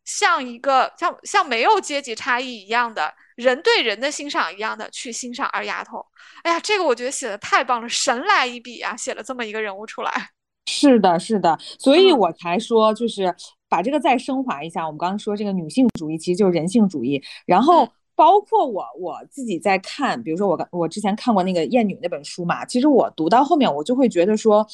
[0.05, 3.13] 像一个像像没有阶级差异一样的。
[3.35, 5.97] 人对人的欣赏一样的去欣赏二丫头，
[6.43, 10.29] 哎呀，这个我觉得写的太棒了，神来一笔啊，写了这么一个人物出来。
[10.71, 13.35] 是的，是的，所以我才说，就是
[13.67, 14.85] 把这个再升华一下。
[14.85, 17.85] 我们刚刚说这个女性主义其实就是人性主义，然后
[18.15, 24.65] 包括我我自己在看，比如说我我之前看过那个《艳女》那本书嘛，其实我读到后面我就会觉得说，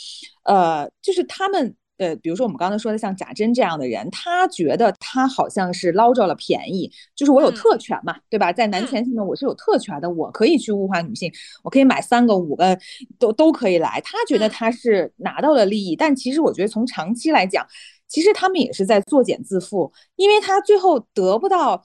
[0.44, 1.76] 呃，就是他们。
[2.02, 8.52] 呃，比如说我们刚才说的像贾珍这样的人，他觉得他好像是捞着了便宜，就是我有特权嘛，对吧？
[8.52, 11.32] 在男权性面我是有特权的，我可以去物化女性，
[11.64, 12.76] 我可以买三个五个
[13.20, 14.02] 都都可以来。
[14.04, 17.64] 他觉得他是拿到了利益，但其实我觉得从长期来讲，
[18.08, 21.84] 其实他们也是在作茧自缚，因为他最后得不到。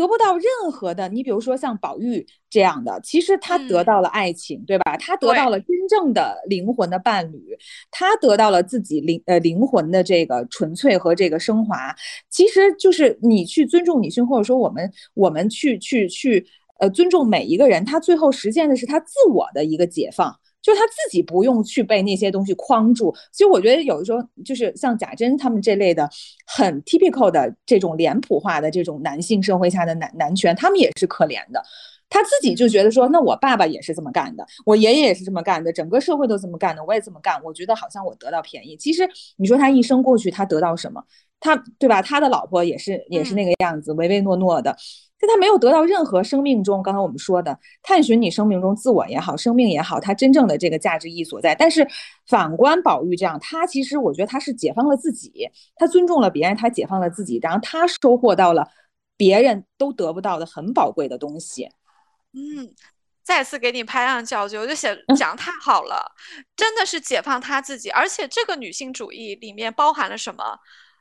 [0.00, 4.96] 得不到任何的，你比如说像宝玉这样的，其实他得到了爱情，对吧？
[4.96, 7.56] 他得到了真正的灵魂的伴侣，
[7.90, 11.94] 他得到了自己灵呃灵魂的这个纯粹和这个升华。
[12.30, 16.46] 其实就是你去尊重女性，或者说我们我们去去去
[16.78, 20.34] 呃尊重每一个人，他最后实现的是他自我的一个解放。
[20.62, 23.14] 就是他自己不用去被那些东西框住。
[23.32, 26.08] 其实我觉得有的时候，就是像贾珍他们这类的
[26.46, 31.62] 很 typical 的这种脸谱化的这种男性社会下的男男权，他们也是可怜的。
[32.12, 37.40] 他自己就觉得说，那我爸爸也是这么干的，我爷爷也是这么干的，整个社会都这么干的，我也这么干。
[37.44, 38.76] 我觉得好像我得到便宜。
[38.76, 41.00] 其实你说他一生过去，他得到什么？
[41.40, 42.00] 他对吧？
[42.00, 44.76] 他的老婆也是也是那个样子，唯唯诺诺的。
[45.18, 51.54] 在他没有得到任何生命中，刚才我们说的探寻你生命中自我也好，生命也好，他真正的这个价值意义所在。
[51.54, 51.86] 但是
[52.26, 58.66] 反观宝玉这样，他其实我觉得他是解放了自己，他尊重了别人，他解放了自己，然后他收获到了
[59.18, 61.68] 别人都得不到的很宝贵的东西。
[62.32, 62.74] 嗯，
[63.22, 66.12] 再次给你拍案叫绝，我就写讲太好了，
[66.56, 70.42] 真的是解放他自己，而且这个女性主义里面包含了什么？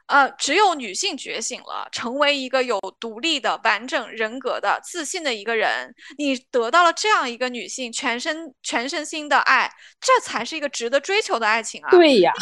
[0.10, 11.89] 呃，只有女性觉醒了，成为一个有独立的、完整人格的、自信的一个人，你得到了这样一个女性全身全身心的爱，这才是一个值得追求的爱情啊！
[11.91, 12.34] 对呀，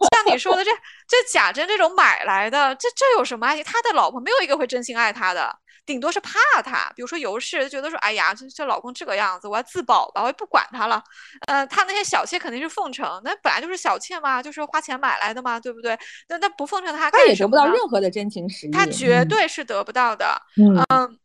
[0.14, 0.70] 像你说的，这
[1.06, 3.64] 这贾珍这种买来的，这这有什么爱情？
[3.64, 5.58] 他的老婆没有一个会真心爱他的。
[5.84, 11.02] 顶多是怕他，比如说尤氏觉得说，哎呀，这这老公这个样子，我要自保吧，我也不管他了。
[11.48, 15.98] 呃，他那些小妾肯定是奉承，那本来就是小妾嘛，就是花钱买来的嘛，对不对？
[16.28, 20.40] 那那不奉承他，他也得不到任何的真情实意，他绝对是得不到的。
[20.56, 21.18] 嗯，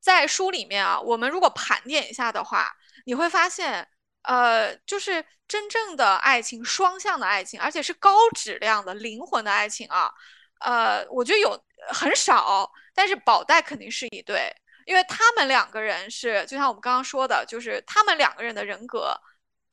[0.00, 2.72] 在书里面啊，我们如果盘点一下的话，
[3.06, 3.88] 你会发现，
[4.24, 10.12] 呃，就是真正的爱情，双向的爱情，而且是高质量的灵魂的爱情啊。
[10.60, 11.58] 呃，我觉得有
[11.88, 14.54] 很少，但是宝黛肯定是一对，
[14.86, 19.14] 因为他们两个人是，就像我们刚刚说的，就是他们两个人的人格。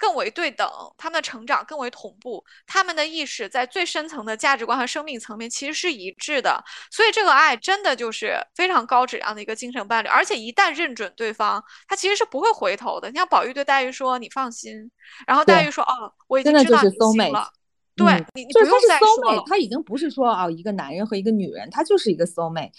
[0.01, 13.11] 更为对等，他们的成长更为同步，他们的意识在最深层的价值观和生命层面其实是一致的，所以这个爱真的就是非常高质量的一个精神伴侣，而且一旦认准对方，他其实是不会回头的。
[13.11, 14.89] 你像宝玉对黛玉说：“你放心。”
[15.27, 17.47] 然后黛玉说：“哦，我已经知道你心了。”
[17.93, 19.43] 对你，你不用再说了。
[19.45, 22.71] 他已经不是说啊，一个男人和一个女人，他就是一个 soul mate。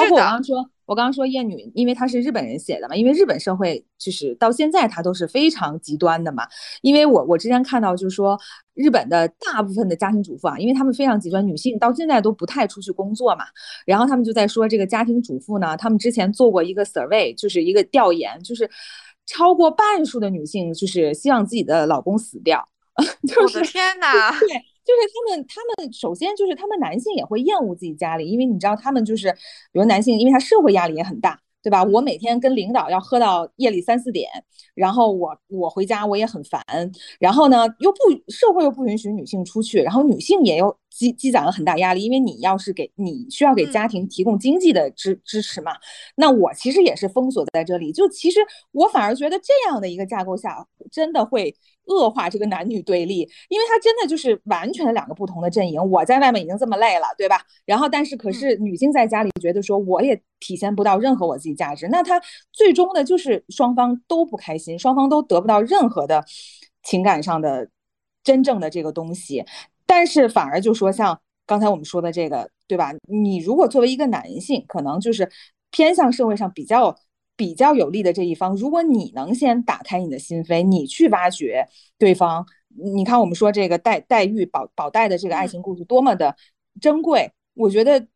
[0.00, 6.46] 包括我刚刚说，我刚刚说艳女，因为她是日本人写的嘛，因为日本社会就是到现在它都是非常极端的嘛。
[6.82, 8.38] 因为我我之前看到就是说，
[8.74, 13.44] 日本的大部分的家庭主妇啊，因为他们非常极端，女性到现在都不太出去工作嘛。
[13.84, 18.70] 然后他们就在说这个家庭主妇呢，他们之前做过一个 survey，就是一个调研，就是
[19.26, 22.66] 超过半数的女性就是希望自己的老公死掉。
[22.98, 24.30] 我的天哪！
[24.40, 24.48] 对。
[24.88, 29.30] 就是他们，他们首先就是他们男性也会厌恶自己家里，因为你知道他们就是，
[29.70, 31.84] 比如男性，因为他社会压力也很大，对吧？
[31.84, 34.30] 我每天跟领导要喝到夜里三四点，
[34.74, 36.62] 然后我我回家我也很烦，
[37.20, 45.72] 然后呢又不社会又不允许女性出去，然后女性也有积积攒了很大压力，因为你要是给你需要给家庭提供经济的支支持嘛，
[46.16, 48.40] 那我其实也是封锁在这里，就其实
[48.72, 51.54] 我反而觉得这样的一个架构下，真的会。
[51.88, 55.82] 恶化这个男女对立，因为他真的就是完全两个不同的阵营。
[55.90, 57.40] 我在外面已经这么累了，对吧？
[57.64, 61.88] 然后，但是可是女性在家里觉得说，我也体现不到任何我自己价值。
[61.88, 62.20] 那他
[62.52, 66.22] 最终的就是双方都不开心，双方都得不到任何的
[66.82, 67.70] 情感上的
[68.22, 69.42] 真正的这个东西。
[69.88, 72.92] 但是反而就说像刚才我们说的这个，对吧？
[73.08, 75.28] 你如果作为一个男性，可能就是
[75.72, 76.94] 偏向社会上比较。
[77.38, 81.64] 比较有利的这一方，如果你能先打开你的心扉，你去挖掘
[81.96, 82.44] 对方，
[82.94, 86.34] 你看我们说这个黛黛玉宝宝黛的这个爱情故事多么的
[86.80, 88.08] 珍贵，我觉得。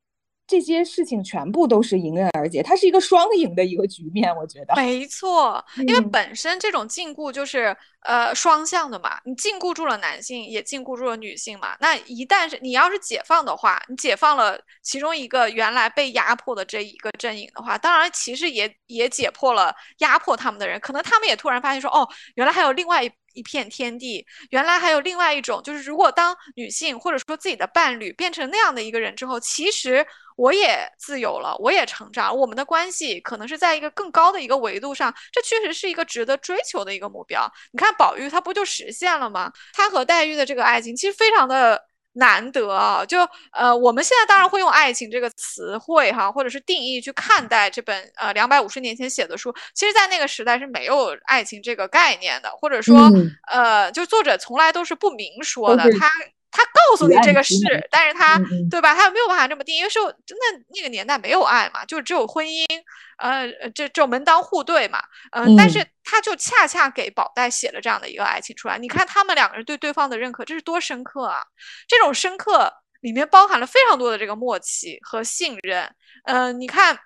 [0.53, 5.65] 这些事情全部都是迎刃而解，它是一个双赢的一个局面，我觉得没错。
[5.89, 11.75] 因为本身这种禁锢就是呃双向的嘛，你禁锢住了男性，也禁锢住了女性嘛。
[11.81, 23.11] 那一旦是你要是解放的话，你解放了其中一个原来被压迫的这一个阵营的话，当然其实也也解破了压迫他们的人，可能他们也突然发现说，哦，原来还有另外一。
[23.35, 30.07] 一片天地，原来还有另外一种，就是如果当女性或者说自己的伴侣变成那样的一个人之后，其实
[30.37, 37.51] 我也自由了，我也成长，我们的关系可能是在一个更高的一个维度上，这确实是一个值得追求的一个目标。
[37.73, 39.53] 你看宝玉他不就实现了吗？
[39.73, 41.92] 他和黛玉的这个爱情其实非常的。
[42.15, 43.19] 难得啊，就
[43.53, 49.55] 呃，我们现在当然会用爱情这个词汇哈，或者是定义去看待这本呃两百五十年前写的书。
[49.75, 53.11] 其实，在那个时代是没有爱情这个概念的，或者说
[53.51, 56.11] 呃，就作者从来都是不明说的，他。
[56.53, 57.57] 他告诉你这个是，
[57.91, 58.39] 但是他
[58.71, 58.95] 对吧？
[58.95, 62.65] 他没有办法这么定，因为是真的那个年代没有爱嘛，就只有婚姻，
[63.17, 68.79] 呃，这这门当户对嘛，嗯，但是他就恰恰给宝黛写了这样的一个爱情出来。
[68.79, 71.39] 你看他们两个人对对方的认可，这是多深刻啊！
[71.89, 75.91] 这种深刻里面包含了非常多的这个默契和信任。
[76.25, 76.99] 嗯，你看，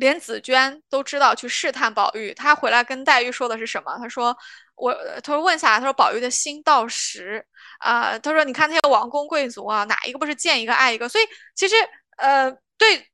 [0.00, 3.96] 连紫娟都知道去试探宝玉，她回来跟黛玉说的是什么？
[3.98, 4.36] 她说。
[4.76, 7.44] 我她说问下来，他说宝玉的心到时
[7.80, 11.06] 啊，她说你看那些王公贵族啊，哪一个不是见一个爱一个？
[11.06, 11.24] 所以
[11.54, 11.74] 其实
[12.16, 13.06] 呃，对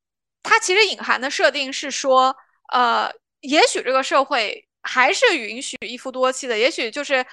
[0.45, 2.37] 他其实隐含的设定是说，
[2.73, 3.11] 呃，
[3.41, 7.25] 也许这个社会还是允许一夫多妻的，也许就是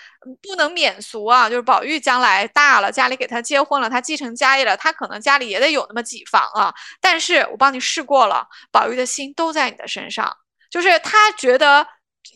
[0.41, 6.74] 不能免俗啊，就是宝玉将来大了，家里给他结婚了，他继承家业了，他可能家里也得有那么几房啊。
[6.99, 10.36] 但是我帮你试过了，宝玉的心都在你的身上，
[10.70, 11.88] 就是他觉得。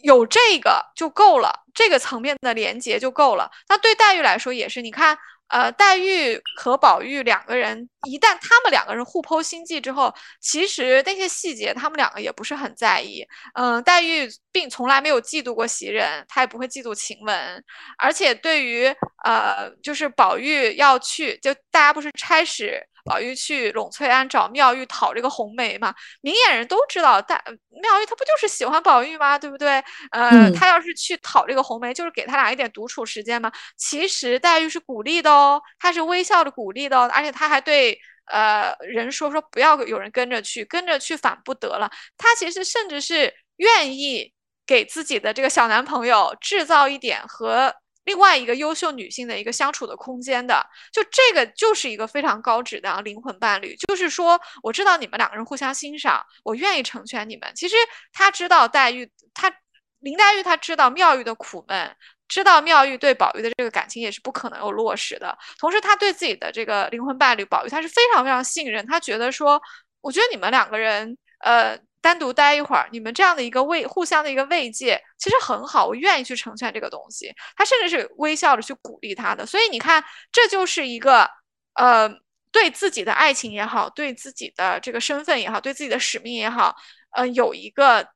[0.03, 3.49] 有这个就够了，这个层面的连接就够了。
[3.69, 13.25] 那对黛玉来说也是，你看，呃，黛玉和宝玉两个人，一旦他们两个人互剖心计之后，其实那些细节他们两个也不是很在意。
[13.53, 17.63] 嗯，黛玉并从来没有嫉妒过袭人，她也不会嫉妒晴雯。
[17.97, 18.87] 而且对于
[19.25, 22.81] 呃，就是宝玉要去，就大家不是差使。
[23.05, 27.41] 宝玉去栊翠庵找妙玉讨这个红梅嘛，明眼人都知道，但
[27.81, 29.39] 妙玉她不就是喜欢宝玉吗？
[29.39, 29.81] 对不对？
[30.11, 33.49] 呃，她要是去讨这个红梅，就是给他俩一点独处时间嘛。
[33.77, 37.96] 其实黛玉是鼓励的哦，她是微笑着鼓励的，哦而且她还对
[38.27, 41.89] 呃人说说不要有人跟着去，跟着去反不得了。
[42.17, 44.33] 她其实甚至是愿意
[44.65, 47.73] 给自己的这个小男朋友制造一点和。
[48.07, 53.75] 另外一个优秀女性的一个相处的空间的，就这个就是一个非常高质量灵魂伴侣。
[53.75, 57.51] 就是说，我知道你们两个人互相欣赏，我愿意成全你们。
[57.53, 57.75] 其实
[58.13, 59.53] 他知道黛玉，他
[59.99, 61.93] 林黛玉，他知道妙玉的苦闷，
[62.27, 65.37] 知道妙玉对宝玉的这个感情也是不可能有落实的。
[65.57, 68.85] 同时，他对自己的这个灵魂伴侣宝玉，他是非常非常信任。
[68.85, 69.61] 他觉得说，
[70.01, 75.87] 我觉得你们两个人，呃，单独待一会儿，你们这样的一个慰，互相的一个慰藉，其实很好。
[75.87, 77.33] 我愿意去成全这个东西。
[77.55, 79.45] 他甚至是微笑着去鼓励他的。
[79.45, 81.29] 所以你看，这就是一个，
[81.75, 82.09] 呃，
[82.51, 86.75] 对自己的爱情也好，对自己的这个身份也好，对自己的使命也好，
[87.11, 88.07] 呃，有一个。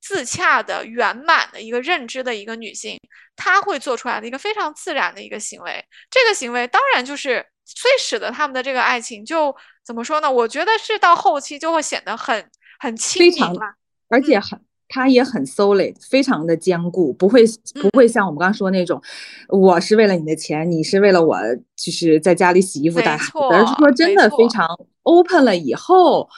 [0.00, 2.98] 自洽的、圆满的一个认知的一个女性，
[3.36, 5.84] 她会做出来的一个非常自然的一个行为。
[6.10, 10.30] 这个行为当然就是，最使得他们的这个爱情就怎么说呢？
[10.30, 13.74] 我觉得是到后期就会显得很很亲密了，
[14.08, 17.44] 而且很，它也很 solid，非常的坚固，不会
[17.80, 19.02] 不会像我们刚刚说那种，
[19.48, 21.36] 我是为了你的钱，你是为了我，
[21.76, 24.66] 就是在家里洗衣服带孩子，而是说真的非常
[25.02, 26.28] open 了以后。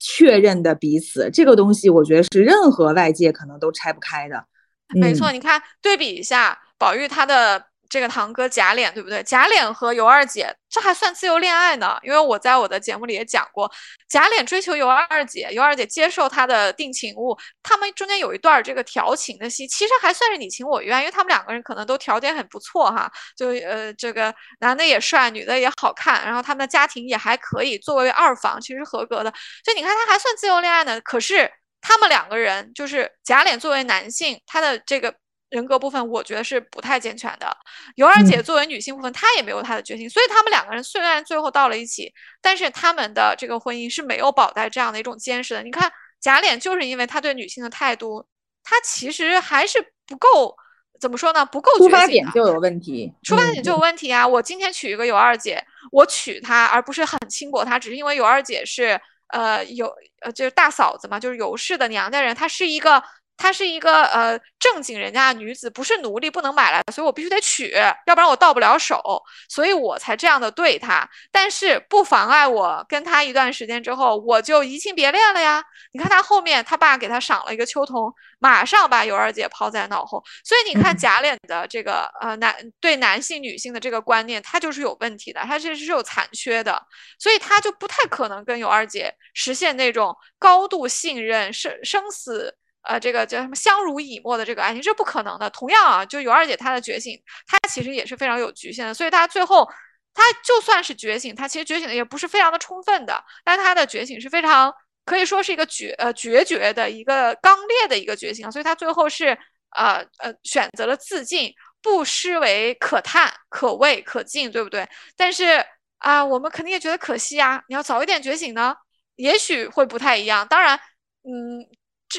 [0.00, 4.44] 确认的彼此，这个东西我觉得是任何外界可能都拆不开的。
[4.88, 7.69] 没错，你看对比一下，宝玉他的。
[7.90, 9.20] 这个堂哥贾琏对不对？
[9.24, 13.70] 贾琏和尤二姐这还算自由恋爱呢，因为我在我的节目里也讲过，
[14.08, 29.32] 贾琏追求尤二姐，尤二姐接受他的定情物，他们中间有一段这个调情的戏，其实还算是你情我愿，因为他们两个人可能都条件很不错哈，就呃这个男的也帅，女的也好看，然后他们的家庭也还可以，作为二房其实合格的，
[29.64, 31.00] 所以你看他还算自由恋爱呢。
[31.00, 35.12] 可是他们两个人就是贾琏作为男性，他的这个。
[35.50, 37.54] 人格部分，我觉得是不太健全的。
[37.96, 45.62] 尤二姐作为女性部分，她也没有她的决心，所以他们两个人虽然最后到了一起，但是他们的这个婚姻是没有保在这样的一种坚实的。
[45.62, 45.90] 你看
[46.20, 48.24] 贾琏就是因为他对女性的态度，
[48.62, 50.54] 他其实还是不够，
[51.00, 51.44] 怎么说呢？
[51.44, 54.26] 不够出发点就有问题，出发点就有问题啊！
[54.26, 63.02] 我今天娶一个尤二姐，我娶她而不是很轻薄她，只是因为尤二姐是呃有呃就是大嫂子嘛，就是尤氏的娘家人，她是一个。
[63.40, 67.72] 她是一个呃正经人家的女子，不是奴隶，不能买来的，所以我必须得娶，
[68.06, 69.00] 要不然我到不了手，
[69.48, 71.08] 所以我才这样的对她。
[71.32, 75.64] 但是不妨碍我跟她一段时间之后，我就移情别恋了呀。
[75.92, 80.22] 你看她后面，她爸给她赏了一个秋桐，马上把尤二姐抛在脑后。
[80.44, 86.78] 所以你看贾琏的这个呃男对男性女性的这个观念，他就是有问题的，他其实是有残缺的，
[87.18, 92.54] 所以他就不太可能跟尤二姐实现那种高度信任、生生死。
[92.82, 95.50] 呃，这个叫什么相濡以沫的这个爱情是不可能的。
[95.50, 98.94] 同样啊，就尤二姐她的觉醒，她其实也是非常有局限的。
[98.94, 99.68] 所以她最后，
[100.14, 103.22] 她就算是觉醒，她其实觉醒的也不是非常的充分的。
[103.44, 104.74] 但她的觉醒是非常
[105.04, 108.50] 可以说是一个决呃决绝的一个刚烈的一个觉醒。
[108.50, 109.38] 所以她最后是
[109.76, 111.52] 呃呃选择了自尽，
[111.82, 114.88] 不失为可叹、可畏、可敬，对不对？
[115.16, 115.62] 但是
[115.98, 117.62] 啊，我们肯定也觉得可惜啊。
[117.68, 118.74] 你要早一点觉醒呢，
[119.16, 120.48] 也许会不太一样。
[120.48, 120.80] 当然，
[121.24, 121.68] 嗯。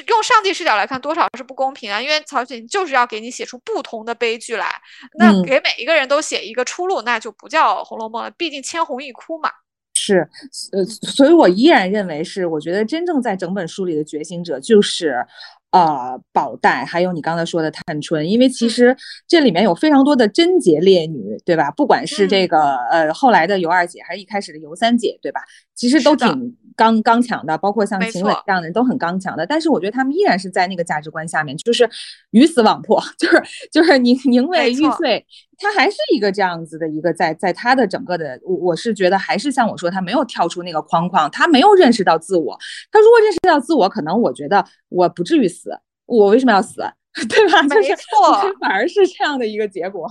[0.06, 2.00] 用上帝视角来看，多少是不公平啊！
[2.00, 4.66] 因为曹雪芹就是要给你写出不同的悲剧来，
[5.18, 8.30] 那给每一个人都写一个出路，那就不叫《红楼梦》了。
[8.36, 9.50] 毕竟千红一哭嘛。
[9.94, 10.28] 是，
[10.72, 15.26] 呃，所以我依然认为是，我觉得真正在整本书里的觉醒者就是。
[15.72, 18.94] 呃，宝黛，还有你刚才说的探春，因为其实
[19.26, 21.70] 这里面有非常多的贞洁烈女，对吧？
[21.70, 25.40] 不管是这个呃后来的尤二姐，还是一开始的尤三姐，对吧？
[25.74, 29.46] 其实都挺刚刚强的，包括像秦伟这样的人都很刚强的。
[29.46, 31.88] 但是我觉得他们依然是在那个价值观下面，就是
[32.30, 35.24] 鱼死网破， 就是就是宁宁为玉碎。
[35.58, 42.58] 他还是一个这样子的一个，在在他的整个的，我我是觉得还是像我说，他没有跳出那个框框，他没有认识到自我。
[42.90, 45.70] 他如果认识到自我，可能我觉得我不至于死，
[46.06, 46.82] 我为什么要死，
[47.28, 47.62] 对吧？
[47.62, 50.08] 没错， 反而是这样的一个结果。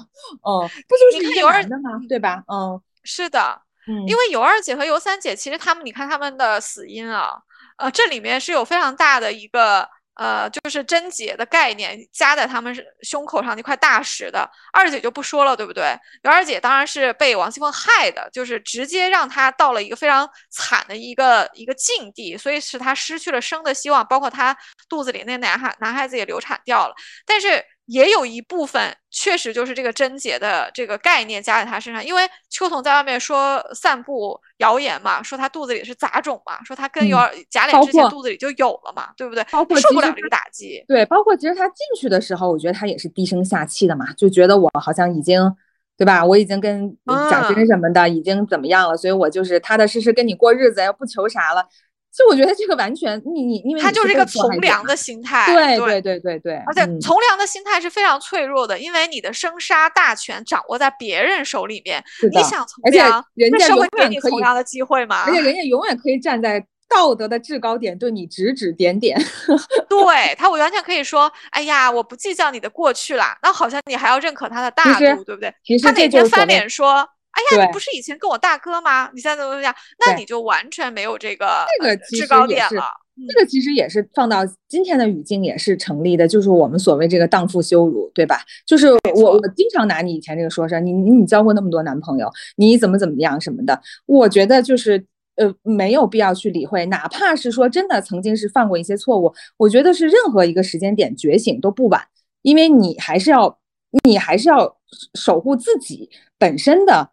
[0.47, 1.99] 嗯，不就是尤二的吗？
[2.07, 2.43] 对吧？
[2.47, 7.33] 嗯，是的，嗯，因为尤二姐和尤三姐，其实他们，你看他们的死因啊，
[7.77, 9.87] 呃，这里面是有非常大的一个。
[10.15, 15.97] 呃，就是贞洁的概念加在他们胸口上那块大石的二姐就不说了，对不对？
[16.23, 24.55] 尤二姐当然是被王熙凤害的，就是直接让她到了一个非常惨的一个一个境地，所以使她失去了生的希望，包括她
[24.89, 26.93] 肚子里那男孩男孩子也流产掉了，
[27.25, 27.63] 但是。
[27.91, 37.17] 也有一部分确实就是这个贞洁的这个概念加在他身上，因为秋桐在外面说散布谣言嘛，说他肚子里是杂种嘛，说他跟有
[37.49, 39.43] 贾琏之前肚子里就有了嘛，对不对？
[39.51, 40.81] 包括受不了这个打击。
[40.87, 45.53] 对，包括其实他进去的时候，我觉得他也是低声下气的嘛，就觉得我好像已经，
[45.97, 46.23] 对吧？
[46.23, 46.97] 我已经跟
[47.29, 51.67] 贾珍什么的已经怎么样了，所以我就是踏踏实实跟你过日子，要不求啥了。
[52.11, 65.23] 就我觉得这个完全，你你因为他就是一个从良的心态，对对对对对，而且从良的心态是非常脆弱的，因为你的生杀大权掌握在别人手里面，你想从良，人家会给你从良的机会吗？
[65.25, 69.17] 而且人家永远可以站在道德的制高点对你指指点点。
[69.87, 73.37] 对他，我完全可以说，哎呀，我不计较你的过去啦。
[73.41, 75.53] 那好像你还要认可他的大度，对不对？
[75.81, 79.09] 他哪天翻脸说，哎呀，你不是以前跟我大哥吗？
[79.13, 79.73] 你现在怎么怎么样？
[80.05, 82.83] 那你就完全没有这个这个制高点了。
[83.27, 88.41] 这个其实也是放到今天的语境也是成立的，就是我们所谓这个荡妇羞辱，对吧？
[88.65, 95.05] 就是我我经常拿你以前这个说事儿，你你你交过那么多男朋友，你怎么怎么样什么的，我觉得就是
[95.35, 102.01] 呃没有必要去理会，哪怕是说真的曾经是犯过一些错误，我觉得是任何一个时间点觉醒都不晚，
[102.41, 103.59] 因为你还是要
[104.03, 104.77] 你还是要
[105.13, 106.09] 守护自己
[106.39, 107.11] 本身的，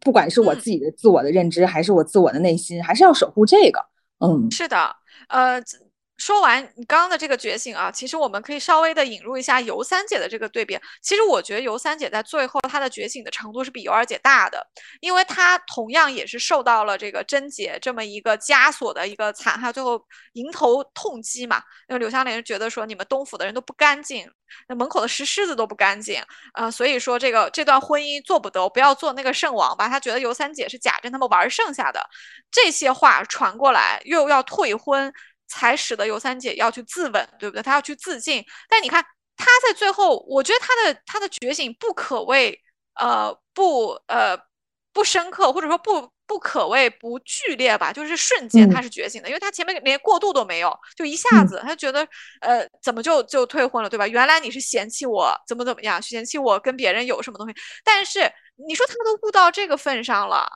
[0.00, 3.80] 不管是我自己的自我的认知，还是我自我的内心，还是要守护这个，
[4.18, 4.96] 嗯，是的。
[5.28, 5.60] 呃，
[6.20, 10.78] 说完你刚刚的这个觉醒啊，其实我们可以稍微的引入一下尤三姐的这个对比。
[11.00, 14.64] 其实我觉得尤三姐在最后她的觉醒的程度是比尤二姐大的，
[15.00, 20.04] 因为她同样也是受到了这个贞洁这么一个枷锁的一个残害，最后
[20.34, 21.62] 迎头痛击嘛。
[21.88, 24.30] 因为柳湘莲觉得说你们东府的人都不干净，
[24.68, 29.88] 那门口的石狮子都不干净，呃，所以说这个这段婚姻做不得，不要做那个圣王吧。
[29.88, 32.06] 他觉得尤三姐是假着他们玩剩下的，
[32.50, 35.10] 这些话传过来，又要退婚。
[35.50, 37.62] 才使得尤三姐要去自刎，对不对？
[37.62, 38.42] 她要去自尽。
[38.68, 39.04] 但你看，
[39.36, 42.58] 她在最后，我觉得她的她的觉醒不可谓
[42.94, 44.38] 呃不呃
[44.92, 47.92] 不深刻，或者说不不可谓不剧烈吧？
[47.92, 52.06] 就是瞬间她是觉醒的，因为她前面连过渡都没有，就一下子她觉得
[52.40, 54.06] 呃怎么就就退婚了，对吧？
[54.06, 57.54] 原来你是嫌弃我怎么怎么样，嫌弃我跟别人有什么东西。
[57.84, 58.32] 但是
[58.66, 60.48] 你说他都悟到这个份上了。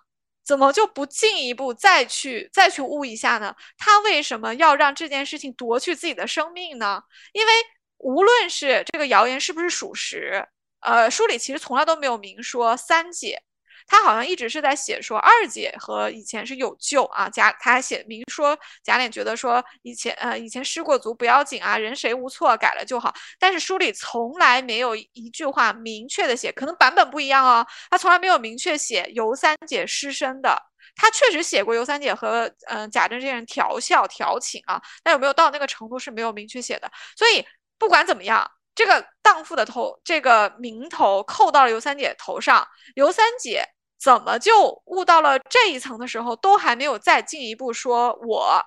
[0.45, 3.55] 怎么就不进一步再去再去悟一下呢？
[3.79, 7.03] 他为什么要让这件事情夺去自己的生命呢？
[7.33, 7.53] 因为
[7.99, 10.47] 无论是这个谣言是不是属实，
[10.81, 13.43] 呃，书里其实从来都没有明说三姐。
[13.87, 23.15] 他好像一直是在写说二姐和以前是有救啊，贾他还写明说贾琏觉得说以前呃以前失过足不要紧啊，人谁无错，改了就好。
[23.39, 27.67] 但是书里从来没有一句话明确的写，可能版本不一样哦。
[27.91, 30.59] 他从来没有明确写尤三姐失身的，
[30.97, 36.91] 他确实写过尤三姐和嗯贾政这些人调笑调情啊，但有没有到那个程度是没有明确写的。
[37.17, 37.45] 所以
[37.79, 38.51] 不管怎么样。
[38.75, 42.67] 这个荡妇的头，这个名头扣到了尤三姐头上，
[42.97, 43.65] 尤三姐
[44.01, 48.61] 怎么就悟到了这一层的时候，都还没有再进一步说，我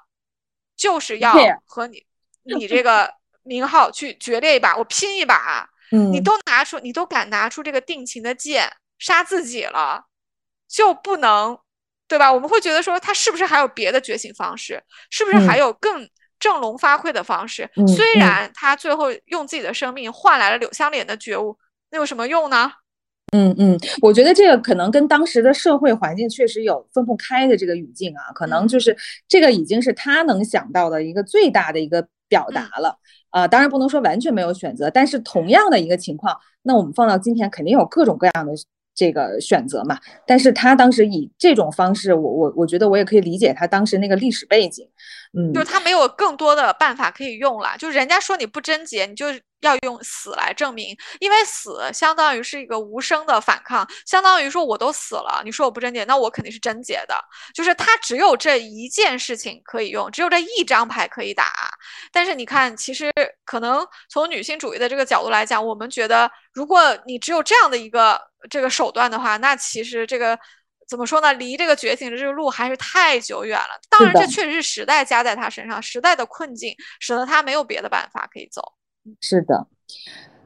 [0.77, 1.33] 就是要
[1.65, 2.05] 和你，
[2.43, 5.69] 你这个名号去决裂一把，我拼一把。
[5.91, 10.05] 嗯，你都拿出，你都敢拿出这个定情的剑杀自己了，
[10.67, 11.57] 就不能，
[12.07, 12.31] 对吧？
[12.31, 14.83] 我们会觉得说，他是不是还有别的觉醒方式？
[15.09, 16.09] 是不是还有更？
[16.39, 21.57] 振聋发聩的方式，虽然他最后用自己的生命换来了柳湘莲的觉悟，
[21.91, 22.71] 那有什么用呢？
[23.33, 28.95] 嗯嗯，我觉得这个可能跟当时的社会环境确实有分不开的这个语境啊，可能就是
[29.27, 32.97] 这个已经是他能想到的一个最大的一个表达了
[33.29, 33.47] 啊。
[33.47, 38.53] 当然不能说完全没有选择，但是同样的一个情况，那我们放到今天肯定有各种各样的。
[38.97, 44.89] 这个选择嘛，但是他当时以这种方式，我我我觉得我也可以理解他当时那个历史背景，
[45.33, 49.27] 嗯，就是他没有更多的办法可以用了，就是人家说你不贞洁，你就。
[49.61, 57.19] 要用死来证明，因为死相当于是一个无声的反抗，相当于说我都死了，你说我不贞洁，那我肯定是贞洁的。
[57.55, 61.45] 就是他只有这一件事情可以用，只有这一张牌可以打。
[62.11, 63.11] 但是你看，其实
[63.45, 68.21] 可能从女性主义的这个角度来讲，我们觉得，如果你只有这样的一个
[68.51, 70.37] 这个手段的话，那其实这个
[70.87, 71.33] 怎么说呢？
[71.33, 73.79] 离这个觉醒的这个路还是太久远了。
[73.89, 78.61] 当然，这确实是时代加在他身上，时代的困境使得他没有别的办法可以走。
[79.21, 79.67] 是的，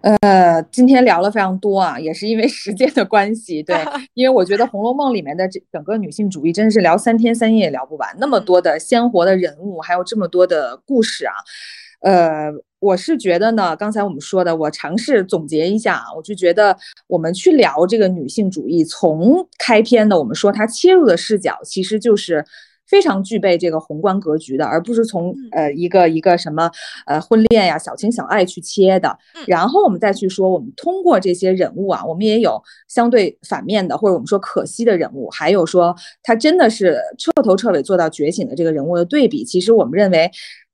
[0.02, 3.62] 呃，今天聊了非常多啊，也是因为时间的关系。
[3.62, 3.76] 对，
[4.14, 11.34] 因为我觉得《红楼梦》里面的这整个女性主义真的是聊三天三夜也聊不完，那么多的鲜活的人物，还有这么多的故事啊。
[12.02, 16.76] 呃，我是觉得呢，刚才我们说的，我尝试总结一下啊，我就觉得
[17.08, 22.44] 我们去聊这个女性主义，从开篇的我们说它切入的视角，其实就是。
[22.88, 26.70] 非常具备这个宏观格局的，而不是从呃一个一个什么
[27.06, 29.18] 呃婚恋呀、小情小爱去切的。
[29.48, 39.46] 然后我们再去说，我们通过这些人物啊，我们也有相对反面的，或者我们说可惜的人物，还有说他真的是彻头彻尾做到觉醒的这个人物的对比。
[39.46, 40.30] 其实我们认为，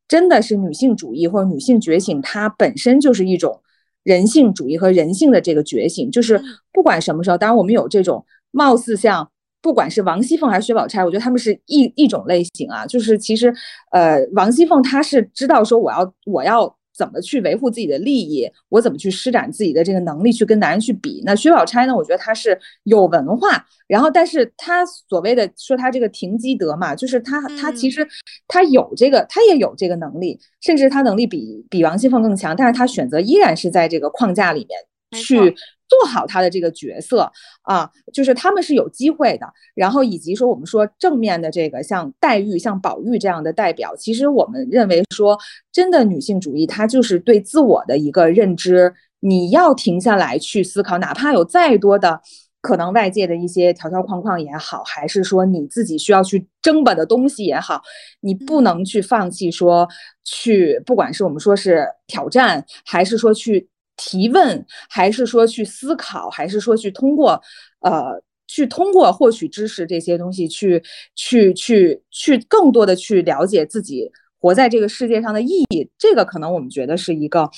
[0.08, 3.62] 真的是女性主义或者女性觉醒，它本身就是一种
[4.04, 6.10] 人性主义和人性的这个觉醒。
[6.12, 9.30] 就是不管什么时候，当然我们有这种貌似像。
[9.60, 12.86] 不管是王熙凤还是薛宝钗，我觉得他们是一一种类型啊。
[12.86, 13.54] 就是其实，
[13.92, 21.22] 呃，王熙凤她是知道说我要我要怎么去维护自己的利益，我怎么去施展自己的这个能力去跟男人去比。
[21.24, 21.96] 那薛宝钗呢？
[21.96, 28.06] 我觉得她是有文化，然后但是她所谓的说她这个停机德嘛，就是她她其实
[28.48, 35.56] 她有这个，她也有这个能力，甚至她能力比比王熙凤更强，但是她选择依然是在这个框架里面去。
[35.88, 37.32] 做好他的这个角色
[37.62, 39.48] 啊，就是他们是有机会的。
[39.74, 45.38] 然后以及说我们说正面的这个像黛玉、像宝玉这样的代表，其实我们认为说
[45.72, 48.94] 真的女性主义，它就是对自我的一个认知。
[49.20, 52.22] 你要停下来去思考，哪怕有再多的
[52.62, 57.82] 可能外界的一些条条框框也好，还是说你自己需要去争吧的东西也好，
[58.22, 59.88] 你不能去放弃说
[60.24, 63.68] 去，不管是我们说是挑战，还是说去。
[63.98, 67.42] 提问，还是说去思考，还是说去通过，
[67.82, 70.82] 呃，去通过获取知识这些东西，去
[71.16, 74.10] 去去去更多的去了解自己
[74.40, 75.90] 活在这个世界上的意义。
[75.98, 77.50] 这个可能我们觉得是一个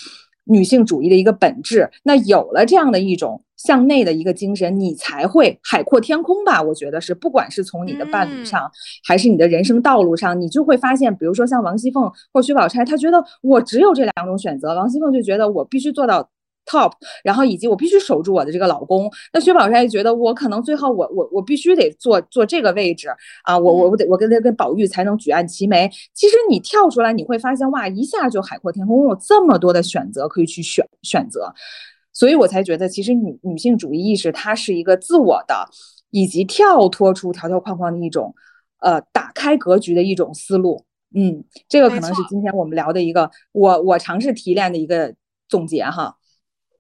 [0.46, 1.90] 女性主义的一个本质。
[2.04, 6.60] 那有了这样的一种向内的一个精神，你才会海阔天空吧？
[6.60, 8.72] 我觉得是，不管是从你的伴侣上，
[9.06, 14.74] 还是你的人生道路上，你就会发现，比如说像王熙凤或薛宝钗，她觉得我只有这两种选择。
[14.74, 16.28] 王熙凤就觉得我必须做到。
[16.66, 16.92] top，
[17.24, 19.10] 然后以及我必须守住我的这个老公。
[19.34, 23.08] 那薛宝钗觉得我可能最后我我我必须得做做这个位置
[23.44, 25.90] 啊，我我我得我跟他跟宝玉才能举案齐眉。
[26.14, 31.52] 其实你跳出来你会发现哇，一下就海阔天空，我有这么多的选择可以去选选择。
[32.20, 35.66] 所以我才觉得，其实女女性主义意识它是一个自我的，
[36.10, 38.36] 以及跳脱出条条框框的一种，
[38.80, 40.86] 呃，打开格局的一种思路。
[41.16, 45.16] 嗯，这个可能是今天我们聊的一个我我尝试提炼的一个
[45.48, 46.18] 总结哈。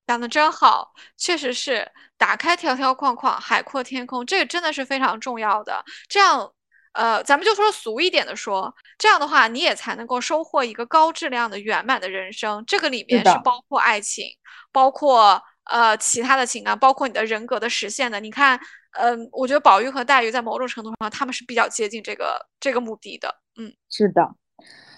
[0.06, 5.86] 讲的真好，确实是打开条条框框，海阔天空，这个真的是非常重要的。
[6.10, 6.52] 这样，
[6.94, 12.64] 呃，咱们就说俗一点的说，这样的话，你也才能够收获一个高质量的圆满的人生。
[12.66, 14.26] 这个里面是包括爱情，
[14.72, 18.20] 包括呃其他的情感，包括你的人格的实现的。
[18.20, 18.60] 你看，
[18.94, 23.36] 嗯，我觉得宝玉和黛玉在某种程度上，他们是比较接近这个这个目的的。
[23.58, 24.36] 嗯，是的。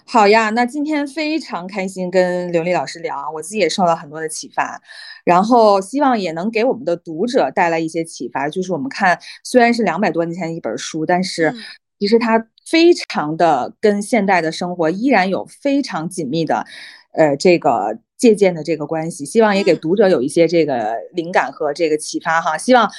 [0.04, 4.80] 好呀，那今天非常开心跟刘丽老师聊，我自己也受到很多的启发，
[5.24, 8.48] 然后希望也能给我们的读者带来一些启发。
[8.48, 11.54] 就是我们看，虽然是两百多年前的一本书，但是
[12.02, 16.66] 其实它非常的跟现代的生活依然有非常紧密的，
[17.12, 19.24] 呃，这个借鉴的这个关系。
[19.24, 22.58] 希望也给读者有一些这个灵感和这个启发哈。
[22.58, 22.90] 希望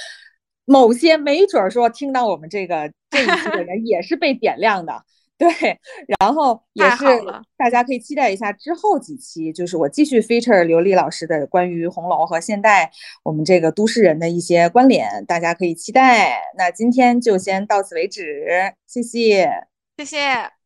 [0.63, 5.03] 某些没准说听到我们这个这一期的人也是被点亮的。
[5.43, 5.79] 对，
[6.19, 7.05] 然后也是
[7.57, 12.89] 大家可以期待一下之后几期，就是我继续 feature 刘丽老师的关于红楼和现代
[13.23, 16.41] 我们这个都市人的一些关联，大家可以期待。
[16.57, 19.49] 那今天就先到此为止，谢谢，
[19.97, 20.62] 谢谢。